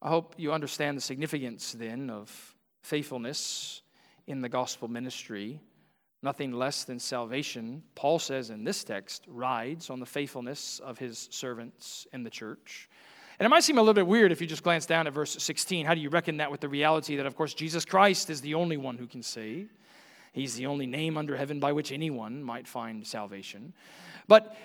I 0.00 0.08
hope 0.08 0.34
you 0.36 0.52
understand 0.52 0.96
the 0.96 1.02
significance 1.02 1.72
then 1.72 2.10
of 2.10 2.56
faithfulness 2.82 3.82
in 4.26 4.40
the 4.40 4.48
gospel 4.48 4.88
ministry 4.88 5.60
nothing 6.22 6.52
less 6.52 6.84
than 6.84 6.98
salvation, 6.98 7.82
Paul 7.94 8.18
says 8.18 8.50
in 8.50 8.64
this 8.64 8.84
text, 8.84 9.24
rides 9.26 9.90
on 9.90 10.00
the 10.00 10.06
faithfulness 10.06 10.80
of 10.80 10.98
his 10.98 11.28
servants 11.30 12.06
in 12.12 12.22
the 12.22 12.30
church. 12.30 12.88
And 13.38 13.46
it 13.46 13.48
might 13.48 13.64
seem 13.64 13.78
a 13.78 13.80
little 13.80 13.94
bit 13.94 14.06
weird 14.06 14.30
if 14.30 14.40
you 14.40 14.46
just 14.46 14.62
glance 14.62 14.86
down 14.86 15.06
at 15.06 15.12
verse 15.12 15.42
16. 15.42 15.84
How 15.84 15.94
do 15.94 16.00
you 16.00 16.10
reckon 16.10 16.36
that 16.36 16.50
with 16.50 16.60
the 16.60 16.68
reality 16.68 17.16
that, 17.16 17.26
of 17.26 17.34
course, 17.34 17.54
Jesus 17.54 17.84
Christ 17.84 18.30
is 18.30 18.40
the 18.40 18.54
only 18.54 18.76
one 18.76 18.98
who 18.98 19.06
can 19.06 19.22
save? 19.22 19.70
He's 20.32 20.54
the 20.54 20.66
only 20.66 20.86
name 20.86 21.18
under 21.18 21.36
heaven 21.36 21.58
by 21.58 21.72
which 21.72 21.92
anyone 21.92 22.42
might 22.42 22.68
find 22.68 23.06
salvation. 23.06 23.74
But 24.28 24.56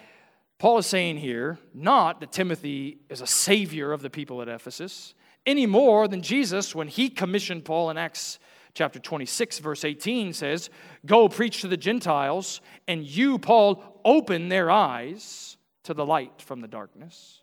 Paul 0.59 0.77
is 0.77 0.85
saying 0.85 1.17
here 1.17 1.57
not 1.73 2.19
that 2.19 2.31
Timothy 2.31 2.99
is 3.09 3.21
a 3.21 3.27
savior 3.27 3.91
of 3.91 4.01
the 4.01 4.09
people 4.09 4.41
at 4.41 4.47
Ephesus, 4.47 5.13
any 5.45 5.65
more 5.65 6.07
than 6.07 6.21
Jesus, 6.21 6.75
when 6.75 6.87
he 6.87 7.09
commissioned 7.09 7.65
Paul 7.65 7.89
in 7.89 7.97
Acts 7.97 8.37
chapter 8.77 8.99
26, 8.99 9.57
verse 9.57 9.83
18 9.83 10.33
says, 10.33 10.69
Go 11.03 11.27
preach 11.27 11.61
to 11.61 11.67
the 11.67 11.75
Gentiles, 11.75 12.61
and 12.87 13.03
you, 13.03 13.39
Paul, 13.39 13.83
open 14.05 14.49
their 14.49 14.69
eyes 14.69 15.57
to 15.83 15.95
the 15.95 16.05
light 16.05 16.43
from 16.43 16.61
the 16.61 16.67
darkness. 16.67 17.41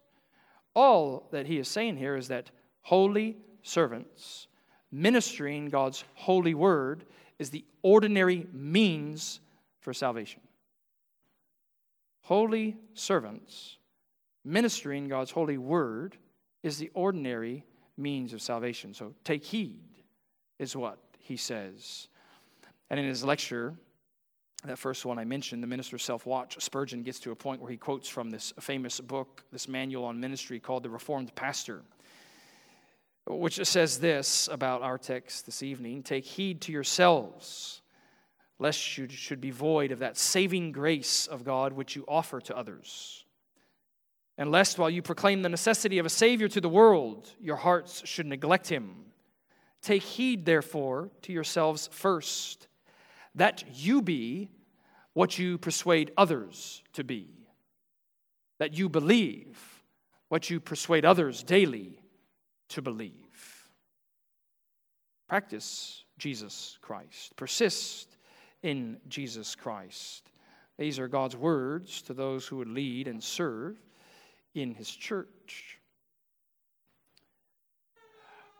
All 0.75 1.29
that 1.33 1.47
he 1.47 1.59
is 1.59 1.67
saying 1.67 1.97
here 1.97 2.17
is 2.17 2.29
that 2.29 2.53
holy 2.83 3.37
servants 3.63 4.47
ministering 4.93 5.71
God's 5.71 6.05
holy 6.15 6.55
word 6.55 7.05
is 7.41 7.51
the 7.51 7.65
ordinary 7.83 8.47
means 8.53 9.41
for 9.81 9.93
salvation. 9.93 10.41
Holy 12.21 12.77
servants 12.95 13.79
ministering 14.45 15.09
God's 15.09 15.33
holy 15.33 15.59
word 15.59 16.17
is 16.63 16.79
the 16.79 16.93
ordinary 16.95 17.65
means 17.97 18.33
of 18.33 18.41
salvation. 18.41 18.95
So 18.95 19.15
take 19.25 19.45
heed 19.45 19.81
is 20.61 20.77
what 20.77 20.99
he 21.25 21.37
says. 21.39 22.09
And 22.91 23.01
in 23.01 23.07
his 23.07 23.25
lecture, 23.25 23.75
that 24.67 24.79
first 24.79 25.07
one 25.07 25.19
I 25.19 25.25
mentioned, 25.25 25.63
the 25.63 25.67
minister's 25.67 26.05
self 26.05 26.27
watch, 26.27 26.63
Spurgeon 26.63 27.03
gets 27.03 27.19
to 27.21 27.31
a 27.31 27.37
point 27.37 27.63
where 27.63 27.71
he 27.71 27.79
quotes 27.79 28.09
from 28.09 28.31
this 28.31 28.53
famous 28.61 29.01
book, 29.01 29.43
this 29.51 29.67
manual 29.67 30.05
on 30.05 30.21
ministry 30.21 30.61
called 30.61 30.83
The 30.83 30.91
Reformed 30.91 31.35
Pastor, 31.35 31.83
which 33.27 33.57
says 33.65 33.99
this 33.99 34.51
about 34.53 34.83
our 34.83 34.99
text 34.99 35.47
this 35.47 35.63
evening 35.63 36.03
Take 36.03 36.27
heed 36.27 36.61
to 36.63 36.73
yourselves, 36.73 37.81
lest 38.59 38.99
you 38.99 39.09
should 39.09 39.41
be 39.41 39.51
void 39.51 39.93
of 39.93 40.01
that 40.01 40.19
saving 40.19 40.73
grace 40.73 41.27
of 41.27 41.43
God 41.43 41.73
which 41.73 41.97
you 41.97 42.05
offer 42.07 42.39
to 42.43 42.57
others. 42.57 43.25
And 44.37 44.51
lest 44.51 44.79
while 44.79 44.91
you 44.91 45.01
proclaim 45.01 45.41
the 45.41 45.49
necessity 45.49 45.99
of 45.99 46.07
a 46.07 46.11
Savior 46.11 46.49
to 46.49 46.61
the 46.61 46.69
world, 46.69 47.31
your 47.41 47.57
hearts 47.57 48.03
should 48.05 48.27
neglect 48.27 48.69
him. 48.69 49.07
Take 49.85 50.03
heed, 50.03 50.47
therefore, 50.47 51.11
to 51.23 51.33
yourselves 51.33 51.91
first 51.93 52.69
that 53.35 53.65
you 53.75 54.01
be 54.01 54.49
what 55.13 55.39
you 55.39 55.59
persuade 55.59 56.11
others 56.17 56.83
to 56.95 57.05
be, 57.05 57.29
that 58.59 58.73
you 58.73 58.89
believe 58.89 59.83
what 60.31 60.49
you 60.49 60.59
persuade 60.59 61.05
others 61.05 61.43
daily 61.43 62.01
to 62.71 62.81
believe. 62.81 63.13
Practice 65.29 66.05
Jesus 66.17 66.79
Christ, 66.81 67.37
persist 67.37 68.17
in 68.63 68.97
Jesus 69.09 69.55
Christ. 69.55 70.31
These 70.79 70.99
are 70.99 71.09
God's 71.09 71.37
words 71.37 72.01
to 72.03 72.15
those 72.15 72.47
who 72.47 72.57
would 72.57 72.71
lead 72.71 73.07
and 73.07 73.23
serve 73.23 73.77
in 74.55 74.73
His 74.75 74.89
church. 74.89 75.79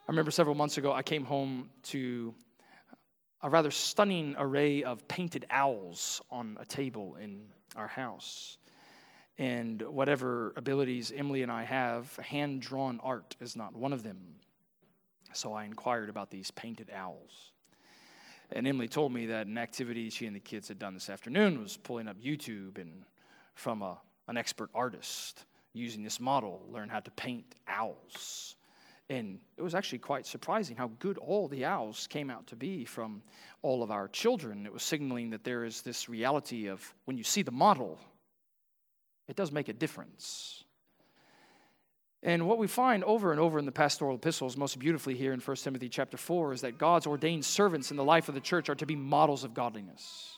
I 0.07 0.13
remember 0.13 0.31
several 0.31 0.55
months 0.55 0.77
ago, 0.77 0.93
I 0.93 1.03
came 1.03 1.25
home 1.25 1.71
to 1.85 2.35
a 3.41 3.49
rather 3.49 3.71
stunning 3.71 4.35
array 4.37 4.83
of 4.83 5.09
painted 5.09 5.47
owls 5.49 6.21
on 6.31 6.59
a 6.61 6.67
table 6.67 7.17
in 7.17 7.47
our 7.75 7.89
house. 7.89 8.59
And 9.39 9.81
whatever 9.81 10.53
abilities 10.57 11.11
Emily 11.11 11.43
and 11.43 11.51
I 11.51 11.63
have, 11.65 12.15
hand 12.17 12.61
drawn 12.61 13.01
art 13.03 13.35
is 13.41 13.57
not 13.57 13.75
one 13.75 13.95
of 13.95 14.03
them. 14.03 14.19
So 15.33 15.55
I 15.55 15.65
inquired 15.65 16.11
about 16.11 16.31
these 16.31 16.51
painted 16.51 16.91
owls. 16.95 17.53
And 18.53 18.67
Emily 18.69 18.89
told 18.89 19.11
me 19.11 19.25
that 19.27 19.47
an 19.47 19.57
activity 19.57 20.11
she 20.11 20.27
and 20.27 20.37
the 20.37 20.41
kids 20.41 20.69
had 20.69 20.79
done 20.79 20.93
this 20.93 21.09
afternoon 21.09 21.63
was 21.63 21.79
pulling 21.79 22.09
up 22.09 22.19
YouTube 22.21 22.77
and 22.77 23.05
from 23.55 23.81
a, 23.81 23.99
an 24.29 24.37
expert 24.37 24.69
artist 24.75 25.47
using 25.73 26.03
this 26.03 26.21
model, 26.21 26.63
learn 26.71 26.91
how 26.91 27.01
to 27.01 27.11
paint 27.13 27.55
owls. 27.67 28.55
And 29.11 29.39
it 29.57 29.63
was 29.63 29.75
actually 29.75 29.99
quite 29.99 30.27
surprising 30.27 30.77
how 30.77 30.91
good 30.99 31.19
all 31.19 31.47
the 31.47 31.67
owls 31.67 32.07
came 32.07 32.31
out 32.31 32.47
to 32.49 32.57
be 32.57 32.85
from 32.85 33.23
all 33.61 33.83
of 33.83 33.91
our 33.91 34.09
children. 34.09 34.65
It 34.65 34.73
was 34.73 34.83
signaling 34.83 35.31
that 35.31 35.45
there 35.45 35.65
is 35.65 35.83
this 35.83 36.09
reality 36.09 36.69
of 36.69 36.95
when 37.05 37.19
you 37.19 37.25
see 37.25 37.43
the 37.43 37.53
model, 37.53 37.99
it 39.29 39.37
does 39.37 39.53
make 39.53 39.69
a 39.69 39.75
difference. 39.75 40.65
And 42.23 42.49
what 42.49 42.57
we 42.57 42.67
find 42.67 43.05
over 43.05 43.33
and 43.33 43.41
over 43.41 43.59
in 43.59 43.67
the 43.67 43.73
pastoral 43.73 44.17
epistles, 44.17 44.57
most 44.57 44.79
beautifully 44.79 45.15
here 45.15 45.35
in 45.35 45.41
1 45.41 45.57
Timothy 45.59 45.91
chapter 45.91 46.17
4, 46.17 46.55
is 46.55 46.61
that 46.63 46.79
God's 46.79 47.07
ordained 47.07 47.45
servants 47.45 47.91
in 47.91 47.99
the 47.99 48.05
life 48.05 48.31
of 48.31 48.35
the 48.35 48.41
church 48.41 48.71
are 48.71 48.75
to 48.77 48.87
be 48.87 48.97
models 48.97 49.45
of 49.45 49.53
godliness. 49.53 50.35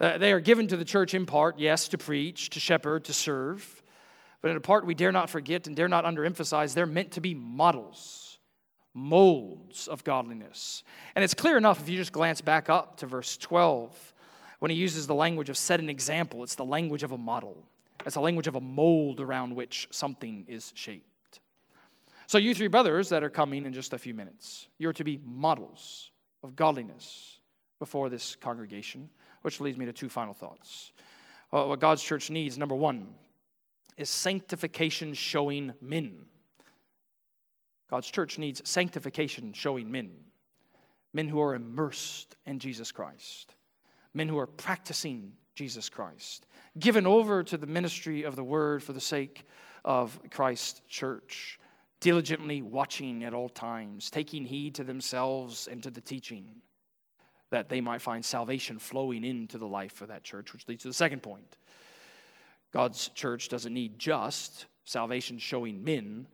Uh, 0.00 0.16
they 0.16 0.32
are 0.32 0.40
given 0.40 0.66
to 0.68 0.78
the 0.78 0.84
church 0.84 1.12
in 1.12 1.26
part, 1.26 1.58
yes, 1.58 1.88
to 1.88 1.98
preach, 1.98 2.48
to 2.50 2.60
shepherd, 2.60 3.04
to 3.04 3.12
serve. 3.12 3.82
But 4.44 4.50
in 4.50 4.58
a 4.58 4.60
part 4.60 4.84
we 4.84 4.92
dare 4.92 5.10
not 5.10 5.30
forget 5.30 5.66
and 5.66 5.74
dare 5.74 5.88
not 5.88 6.04
underemphasize, 6.04 6.74
they're 6.74 6.84
meant 6.84 7.12
to 7.12 7.22
be 7.22 7.32
models, 7.32 8.38
molds 8.92 9.88
of 9.88 10.04
godliness. 10.04 10.82
And 11.14 11.24
it's 11.24 11.32
clear 11.32 11.56
enough 11.56 11.80
if 11.80 11.88
you 11.88 11.96
just 11.96 12.12
glance 12.12 12.42
back 12.42 12.68
up 12.68 12.98
to 12.98 13.06
verse 13.06 13.38
12 13.38 14.12
when 14.58 14.70
he 14.70 14.76
uses 14.76 15.06
the 15.06 15.14
language 15.14 15.48
of 15.48 15.56
set 15.56 15.80
an 15.80 15.88
example, 15.88 16.42
it's 16.42 16.56
the 16.56 16.64
language 16.64 17.02
of 17.02 17.12
a 17.12 17.16
model. 17.16 17.56
It's 18.04 18.16
the 18.16 18.20
language 18.20 18.46
of 18.46 18.54
a 18.54 18.60
mold 18.60 19.18
around 19.18 19.56
which 19.56 19.88
something 19.90 20.44
is 20.46 20.74
shaped. 20.74 21.40
So, 22.26 22.36
you 22.36 22.54
three 22.54 22.68
brothers 22.68 23.08
that 23.08 23.24
are 23.24 23.30
coming 23.30 23.64
in 23.64 23.72
just 23.72 23.94
a 23.94 23.98
few 23.98 24.12
minutes, 24.12 24.68
you're 24.76 24.92
to 24.92 25.04
be 25.04 25.18
models 25.24 26.10
of 26.42 26.54
godliness 26.54 27.38
before 27.78 28.10
this 28.10 28.36
congregation, 28.36 29.08
which 29.40 29.58
leads 29.58 29.78
me 29.78 29.86
to 29.86 29.92
two 29.94 30.10
final 30.10 30.34
thoughts. 30.34 30.92
Uh, 31.50 31.64
what 31.64 31.80
God's 31.80 32.02
church 32.02 32.28
needs, 32.28 32.58
number 32.58 32.74
one, 32.74 33.08
is 33.96 34.10
sanctification 34.10 35.14
showing 35.14 35.72
men. 35.80 36.26
God's 37.90 38.10
church 38.10 38.38
needs 38.38 38.68
sanctification 38.68 39.52
showing 39.52 39.90
men. 39.90 40.10
Men 41.12 41.28
who 41.28 41.40
are 41.40 41.54
immersed 41.54 42.34
in 42.46 42.58
Jesus 42.58 42.90
Christ. 42.90 43.54
Men 44.14 44.28
who 44.28 44.38
are 44.38 44.46
practicing 44.46 45.32
Jesus 45.54 45.88
Christ. 45.88 46.46
Given 46.78 47.06
over 47.06 47.44
to 47.44 47.56
the 47.56 47.66
ministry 47.66 48.24
of 48.24 48.34
the 48.34 48.42
word 48.42 48.82
for 48.82 48.92
the 48.92 49.00
sake 49.00 49.44
of 49.84 50.18
Christ's 50.30 50.80
church. 50.88 51.60
Diligently 52.00 52.62
watching 52.62 53.22
at 53.22 53.32
all 53.32 53.48
times, 53.48 54.10
taking 54.10 54.44
heed 54.44 54.74
to 54.74 54.84
themselves 54.84 55.68
and 55.68 55.82
to 55.84 55.90
the 55.90 56.00
teaching, 56.00 56.46
that 57.50 57.68
they 57.68 57.80
might 57.80 58.02
find 58.02 58.24
salvation 58.24 58.78
flowing 58.78 59.24
into 59.24 59.56
the 59.56 59.66
life 59.66 60.02
of 60.02 60.08
that 60.08 60.24
church, 60.24 60.52
which 60.52 60.66
leads 60.66 60.82
to 60.82 60.88
the 60.88 60.94
second 60.94 61.22
point 61.22 61.56
God's 62.74 63.08
church 63.10 63.48
doesn't 63.48 63.72
need 63.72 64.00
just 64.00 64.66
salvation 64.84 65.38
showing 65.38 65.84
men. 65.84 66.26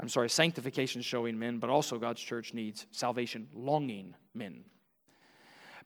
I'm 0.00 0.08
sorry, 0.08 0.28
sanctification 0.28 1.02
showing 1.02 1.38
men, 1.38 1.60
but 1.60 1.70
also 1.70 1.98
God's 1.98 2.20
church 2.20 2.52
needs 2.52 2.86
salvation 2.90 3.46
longing 3.54 4.14
men. 4.34 4.64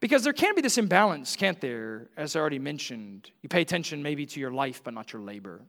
Because 0.00 0.24
there 0.24 0.33
can 0.33 0.55
be 0.55 0.62
this 0.62 0.78
imbalance, 0.78 1.37
can't 1.37 1.61
there? 1.61 2.09
As 2.16 2.35
I 2.35 2.40
already 2.40 2.59
mentioned, 2.59 3.31
you 3.42 3.50
pay 3.50 3.61
attention 3.61 4.02
maybe 4.02 4.24
to 4.24 4.40
your 4.40 4.50
life, 4.50 4.83
but 4.83 4.94
not 4.94 5.12
your 5.12 5.20
labor. 5.20 5.61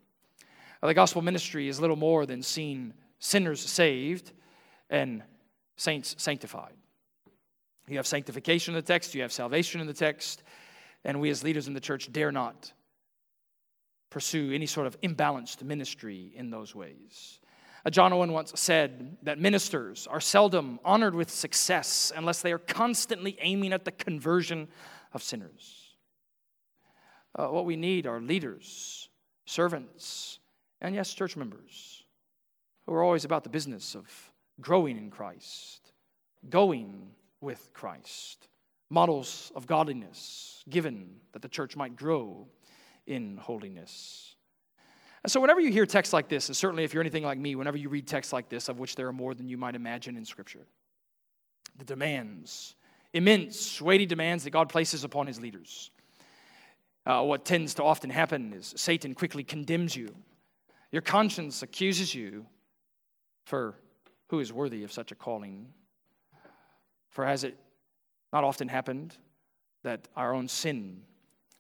The 0.82 0.94
gospel 0.94 1.22
ministry 1.22 1.68
is 1.68 1.82
little 1.82 1.98
more 1.98 2.26
than 2.26 2.42
seeing 2.42 2.94
sinners 3.20 3.60
saved 3.60 4.32
and 4.90 5.22
saints 5.76 6.16
sanctified. 6.18 6.76
You 7.90 7.98
have 7.98 8.08
sanctification 8.08 8.74
in 8.74 8.80
the 8.80 8.88
text, 8.88 9.16
you 9.16 9.22
have 9.22 9.34
salvation 9.34 9.82
in 9.82 9.88
the 9.88 9.94
text, 9.94 10.44
and 11.04 11.20
we 11.20 11.30
as 11.30 11.44
leaders 11.44 11.68
in 11.68 11.74
the 11.74 11.82
church 11.82 12.10
dare 12.14 12.32
not 12.32 12.72
pursue 14.14 14.54
any 14.54 14.68
sort 14.68 14.86
of 14.86 15.00
imbalanced 15.02 15.64
ministry 15.64 16.32
in 16.36 16.52
those 16.52 16.76
ways. 16.76 17.40
Uh, 17.84 17.90
John 17.90 18.14
Owen 18.14 18.32
once 18.32 18.54
said 18.56 19.18
that 19.24 19.40
ministers 19.40 20.06
are 20.06 20.22
seldom 20.22 20.80
honored 20.86 21.16
with 21.16 21.32
success 21.32 22.12
unless 22.16 22.44
they 22.44 22.54
are 22.54 22.60
constantly 22.60 23.36
aiming 23.42 23.74
at 23.74 23.86
the 23.86 23.92
conversion 23.92 24.68
of 25.14 25.24
sinners. 25.24 25.96
Uh, 27.34 27.48
what 27.48 27.66
we 27.66 27.76
need 27.76 28.06
are 28.06 28.22
leaders, 28.22 29.10
servants, 29.48 30.38
and 30.80 30.94
yes, 30.94 31.12
church 31.12 31.36
members 31.36 32.04
who 32.86 32.94
are 32.94 33.04
always 33.04 33.26
about 33.26 33.44
the 33.44 33.50
business 33.50 33.96
of 33.96 34.06
growing 34.62 34.96
in 34.96 35.10
Christ, 35.10 35.92
going 36.52 37.10
with 37.42 37.74
Christ, 37.74 38.48
models 38.92 39.52
of 39.56 39.66
godliness 39.66 40.64
given 40.70 41.16
that 41.32 41.42
the 41.42 41.50
church 41.50 41.76
might 41.76 41.96
grow 41.96 42.48
in 43.08 43.38
holiness. 43.38 44.36
And 45.24 45.32
so, 45.32 45.40
whenever 45.40 45.62
you 45.62 45.72
hear 45.72 45.86
texts 45.86 46.14
like 46.14 46.28
this, 46.28 46.50
and 46.50 46.58
certainly 46.58 46.84
if 46.84 46.94
you're 46.94 47.02
anything 47.02 47.24
like 47.24 47.38
me, 47.38 47.56
whenever 47.56 47.78
you 47.78 47.90
read 47.90 48.08
texts 48.08 48.34
like 48.34 48.50
this, 48.50 48.68
of 48.68 48.80
which 48.80 48.96
there 48.96 49.08
are 49.08 49.14
more 49.14 49.34
than 49.34 49.48
you 49.48 49.58
might 49.58 49.76
imagine 49.76 50.18
in 50.18 50.26
Scripture, 50.26 50.68
the 51.78 51.86
demands, 51.86 52.76
immense, 53.14 53.82
weighty 53.82 54.06
demands 54.06 54.44
that 54.44 54.52
God 54.52 54.70
places 54.70 55.04
upon 55.04 55.28
his 55.28 55.40
leaders. 55.40 55.92
Uh, 57.06 57.22
what 57.24 57.46
tends 57.46 57.74
to 57.76 57.84
often 57.84 58.10
happen 58.10 58.54
is 58.54 58.74
Satan 58.78 59.14
quickly 59.14 59.44
condemns 59.44 59.96
you. 59.96 60.14
Your 60.92 61.02
conscience 61.02 61.62
accuses 61.62 62.14
you 62.14 62.46
for 63.46 63.76
who 64.30 64.40
is 64.40 64.54
worthy 64.54 64.84
of 64.84 64.92
such 64.92 65.12
a 65.12 65.16
calling. 65.16 65.68
For 67.10 67.26
has 67.26 67.44
it 67.44 67.58
not 68.32 68.44
often 68.44 68.68
happened 68.68 69.16
that 69.84 70.08
our 70.16 70.34
own 70.34 70.48
sin 70.48 71.02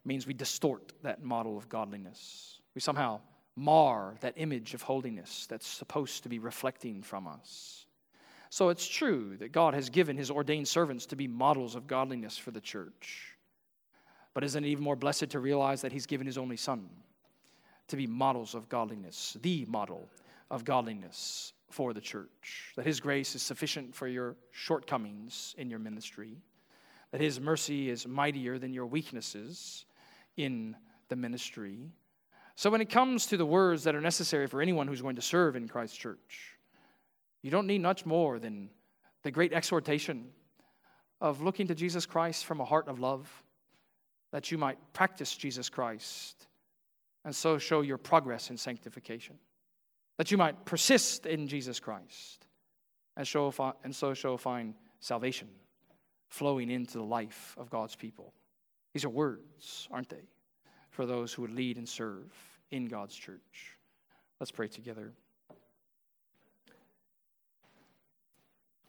means 0.05 0.27
we 0.27 0.33
distort 0.33 0.93
that 1.03 1.23
model 1.23 1.57
of 1.57 1.69
godliness. 1.69 2.59
We 2.75 2.81
somehow 2.81 3.21
mar 3.55 4.15
that 4.21 4.33
image 4.37 4.73
of 4.73 4.81
holiness 4.81 5.45
that's 5.47 5.67
supposed 5.67 6.23
to 6.23 6.29
be 6.29 6.39
reflecting 6.39 7.01
from 7.01 7.27
us. 7.27 7.85
So 8.49 8.69
it's 8.69 8.87
true 8.87 9.37
that 9.37 9.51
God 9.51 9.73
has 9.73 9.89
given 9.89 10.17
his 10.17 10.29
ordained 10.29 10.67
servants 10.67 11.05
to 11.07 11.15
be 11.15 11.27
models 11.27 11.75
of 11.75 11.87
godliness 11.87 12.37
for 12.37 12.51
the 12.51 12.61
church. 12.61 13.35
But 14.33 14.43
isn't 14.43 14.63
it 14.63 14.67
even 14.67 14.83
more 14.83 14.95
blessed 14.95 15.29
to 15.29 15.39
realize 15.39 15.81
that 15.81 15.91
he's 15.91 16.05
given 16.05 16.27
his 16.27 16.37
only 16.37 16.57
son 16.57 16.89
to 17.87 17.95
be 17.95 18.07
models 18.07 18.55
of 18.55 18.69
godliness, 18.69 19.37
the 19.41 19.65
model 19.65 20.09
of 20.49 20.65
godliness 20.65 21.53
for 21.69 21.93
the 21.93 22.01
church? 22.01 22.73
That 22.75 22.85
his 22.85 22.99
grace 22.99 23.35
is 23.35 23.41
sufficient 23.41 23.95
for 23.95 24.07
your 24.07 24.35
shortcomings 24.51 25.55
in 25.57 25.69
your 25.69 25.79
ministry, 25.79 26.37
that 27.11 27.21
his 27.21 27.39
mercy 27.39 27.89
is 27.89 28.07
mightier 28.07 28.57
than 28.57 28.73
your 28.73 28.87
weaknesses 28.87 29.85
in 30.37 30.75
the 31.09 31.15
ministry. 31.15 31.91
So, 32.55 32.69
when 32.69 32.81
it 32.81 32.89
comes 32.89 33.25
to 33.27 33.37
the 33.37 33.45
words 33.45 33.83
that 33.83 33.95
are 33.95 34.01
necessary 34.01 34.47
for 34.47 34.61
anyone 34.61 34.87
who's 34.87 35.01
going 35.01 35.15
to 35.15 35.21
serve 35.21 35.55
in 35.55 35.67
Christ's 35.67 35.97
church, 35.97 36.57
you 37.41 37.51
don't 37.51 37.67
need 37.67 37.81
much 37.81 38.05
more 38.05 38.39
than 38.39 38.69
the 39.23 39.31
great 39.31 39.53
exhortation 39.53 40.27
of 41.19 41.41
looking 41.41 41.67
to 41.67 41.75
Jesus 41.75 42.05
Christ 42.05 42.45
from 42.45 42.59
a 42.59 42.65
heart 42.65 42.87
of 42.87 42.99
love, 42.99 43.29
that 44.31 44.51
you 44.51 44.57
might 44.57 44.77
practice 44.93 45.35
Jesus 45.35 45.69
Christ 45.69 46.47
and 47.25 47.35
so 47.35 47.57
show 47.57 47.81
your 47.81 47.97
progress 47.97 48.49
in 48.49 48.57
sanctification, 48.57 49.37
that 50.17 50.31
you 50.31 50.37
might 50.37 50.65
persist 50.65 51.25
in 51.25 51.47
Jesus 51.47 51.79
Christ 51.79 52.45
and, 53.15 53.27
show, 53.27 53.53
and 53.83 53.95
so 53.95 54.13
show 54.13 54.37
find 54.37 54.73
salvation 54.99 55.47
flowing 56.27 56.69
into 56.69 56.97
the 56.97 57.03
life 57.03 57.55
of 57.57 57.69
God's 57.69 57.95
people. 57.95 58.33
These 58.93 59.05
are 59.05 59.09
words, 59.09 59.87
aren't 59.91 60.09
they, 60.09 60.29
for 60.91 61.05
those 61.05 61.33
who 61.33 61.41
would 61.41 61.51
lead 61.51 61.77
and 61.77 61.89
serve 61.89 62.31
in 62.71 62.85
God's 62.85 63.15
church. 63.15 63.77
Let's 64.39 64.51
pray 64.51 64.67
together. 64.67 65.13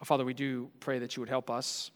Oh, 0.01 0.05
Father, 0.05 0.25
we 0.25 0.35
do 0.35 0.71
pray 0.81 0.99
that 0.99 1.17
you 1.17 1.21
would 1.21 1.29
help 1.29 1.49
us, 1.51 1.91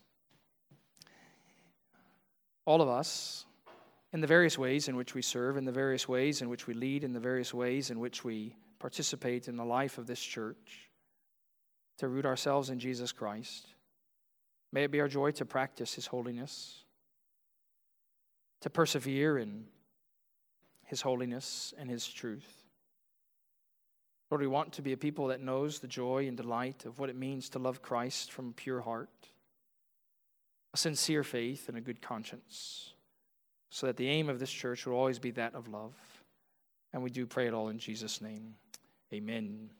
all 2.64 2.80
of 2.80 2.88
us, 2.88 3.44
in 4.14 4.22
the 4.22 4.26
various 4.26 4.56
ways 4.56 4.88
in 4.88 4.96
which 4.96 5.14
we 5.14 5.20
serve, 5.20 5.58
in 5.58 5.66
the 5.66 5.72
various 5.72 6.08
ways 6.08 6.40
in 6.40 6.48
which 6.48 6.66
we 6.66 6.72
lead, 6.72 7.04
in 7.04 7.12
the 7.12 7.20
various 7.20 7.52
ways 7.52 7.90
in 7.90 8.00
which 8.00 8.24
we 8.24 8.56
participate 8.78 9.48
in 9.48 9.56
the 9.56 9.64
life 9.64 9.98
of 9.98 10.06
this 10.06 10.20
church, 10.20 10.90
to 11.98 12.08
root 12.08 12.24
ourselves 12.24 12.70
in 12.70 12.78
Jesus 12.78 13.12
Christ. 13.12 13.74
May 14.72 14.84
it 14.84 14.90
be 14.90 15.00
our 15.00 15.08
joy 15.08 15.32
to 15.32 15.44
practice 15.44 15.94
His 15.94 16.06
holiness, 16.06 16.84
to 18.60 18.70
persevere 18.70 19.38
in 19.38 19.66
His 20.84 21.00
holiness 21.00 21.74
and 21.78 21.90
His 21.90 22.06
truth. 22.06 22.64
Lord, 24.30 24.42
we 24.42 24.46
want 24.46 24.72
to 24.74 24.82
be 24.82 24.92
a 24.92 24.96
people 24.96 25.28
that 25.28 25.40
knows 25.40 25.78
the 25.78 25.86
joy 25.86 26.28
and 26.28 26.36
delight 26.36 26.84
of 26.84 26.98
what 26.98 27.08
it 27.08 27.16
means 27.16 27.48
to 27.50 27.58
love 27.58 27.80
Christ 27.80 28.30
from 28.30 28.50
a 28.50 28.52
pure 28.52 28.80
heart, 28.80 29.30
a 30.74 30.76
sincere 30.76 31.24
faith, 31.24 31.68
and 31.68 31.78
a 31.78 31.80
good 31.82 32.02
conscience, 32.02 32.92
so 33.70 33.86
that 33.86 33.96
the 33.96 34.08
aim 34.08 34.28
of 34.28 34.38
this 34.38 34.50
church 34.50 34.86
will 34.86 34.94
always 34.96 35.18
be 35.18 35.30
that 35.32 35.54
of 35.54 35.68
love. 35.68 35.94
And 36.92 37.02
we 37.02 37.10
do 37.10 37.26
pray 37.26 37.46
it 37.46 37.54
all 37.54 37.68
in 37.68 37.78
Jesus' 37.78 38.20
name. 38.20 38.54
Amen. 39.12 39.70